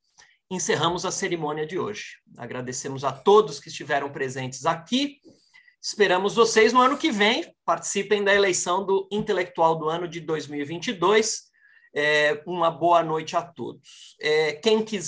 encerramos 0.50 1.04
a 1.04 1.10
cerimônia 1.10 1.66
de 1.66 1.78
hoje. 1.78 2.18
Agradecemos 2.36 3.04
a 3.04 3.12
todos 3.12 3.58
que 3.58 3.68
estiveram 3.68 4.10
presentes 4.10 4.66
aqui 4.66 5.18
Esperamos 5.80 6.34
vocês 6.34 6.72
no 6.72 6.80
ano 6.80 6.98
que 6.98 7.10
vem. 7.10 7.44
Participem 7.64 8.24
da 8.24 8.34
eleição 8.34 8.84
do 8.84 9.08
intelectual 9.12 9.76
do 9.76 9.88
ano 9.88 10.08
de 10.08 10.20
2022. 10.20 11.44
É, 11.94 12.42
uma 12.46 12.70
boa 12.70 13.02
noite 13.02 13.36
a 13.36 13.42
todos. 13.42 14.16
É, 14.20 14.52
quem 14.54 14.84
quiser 14.84 15.06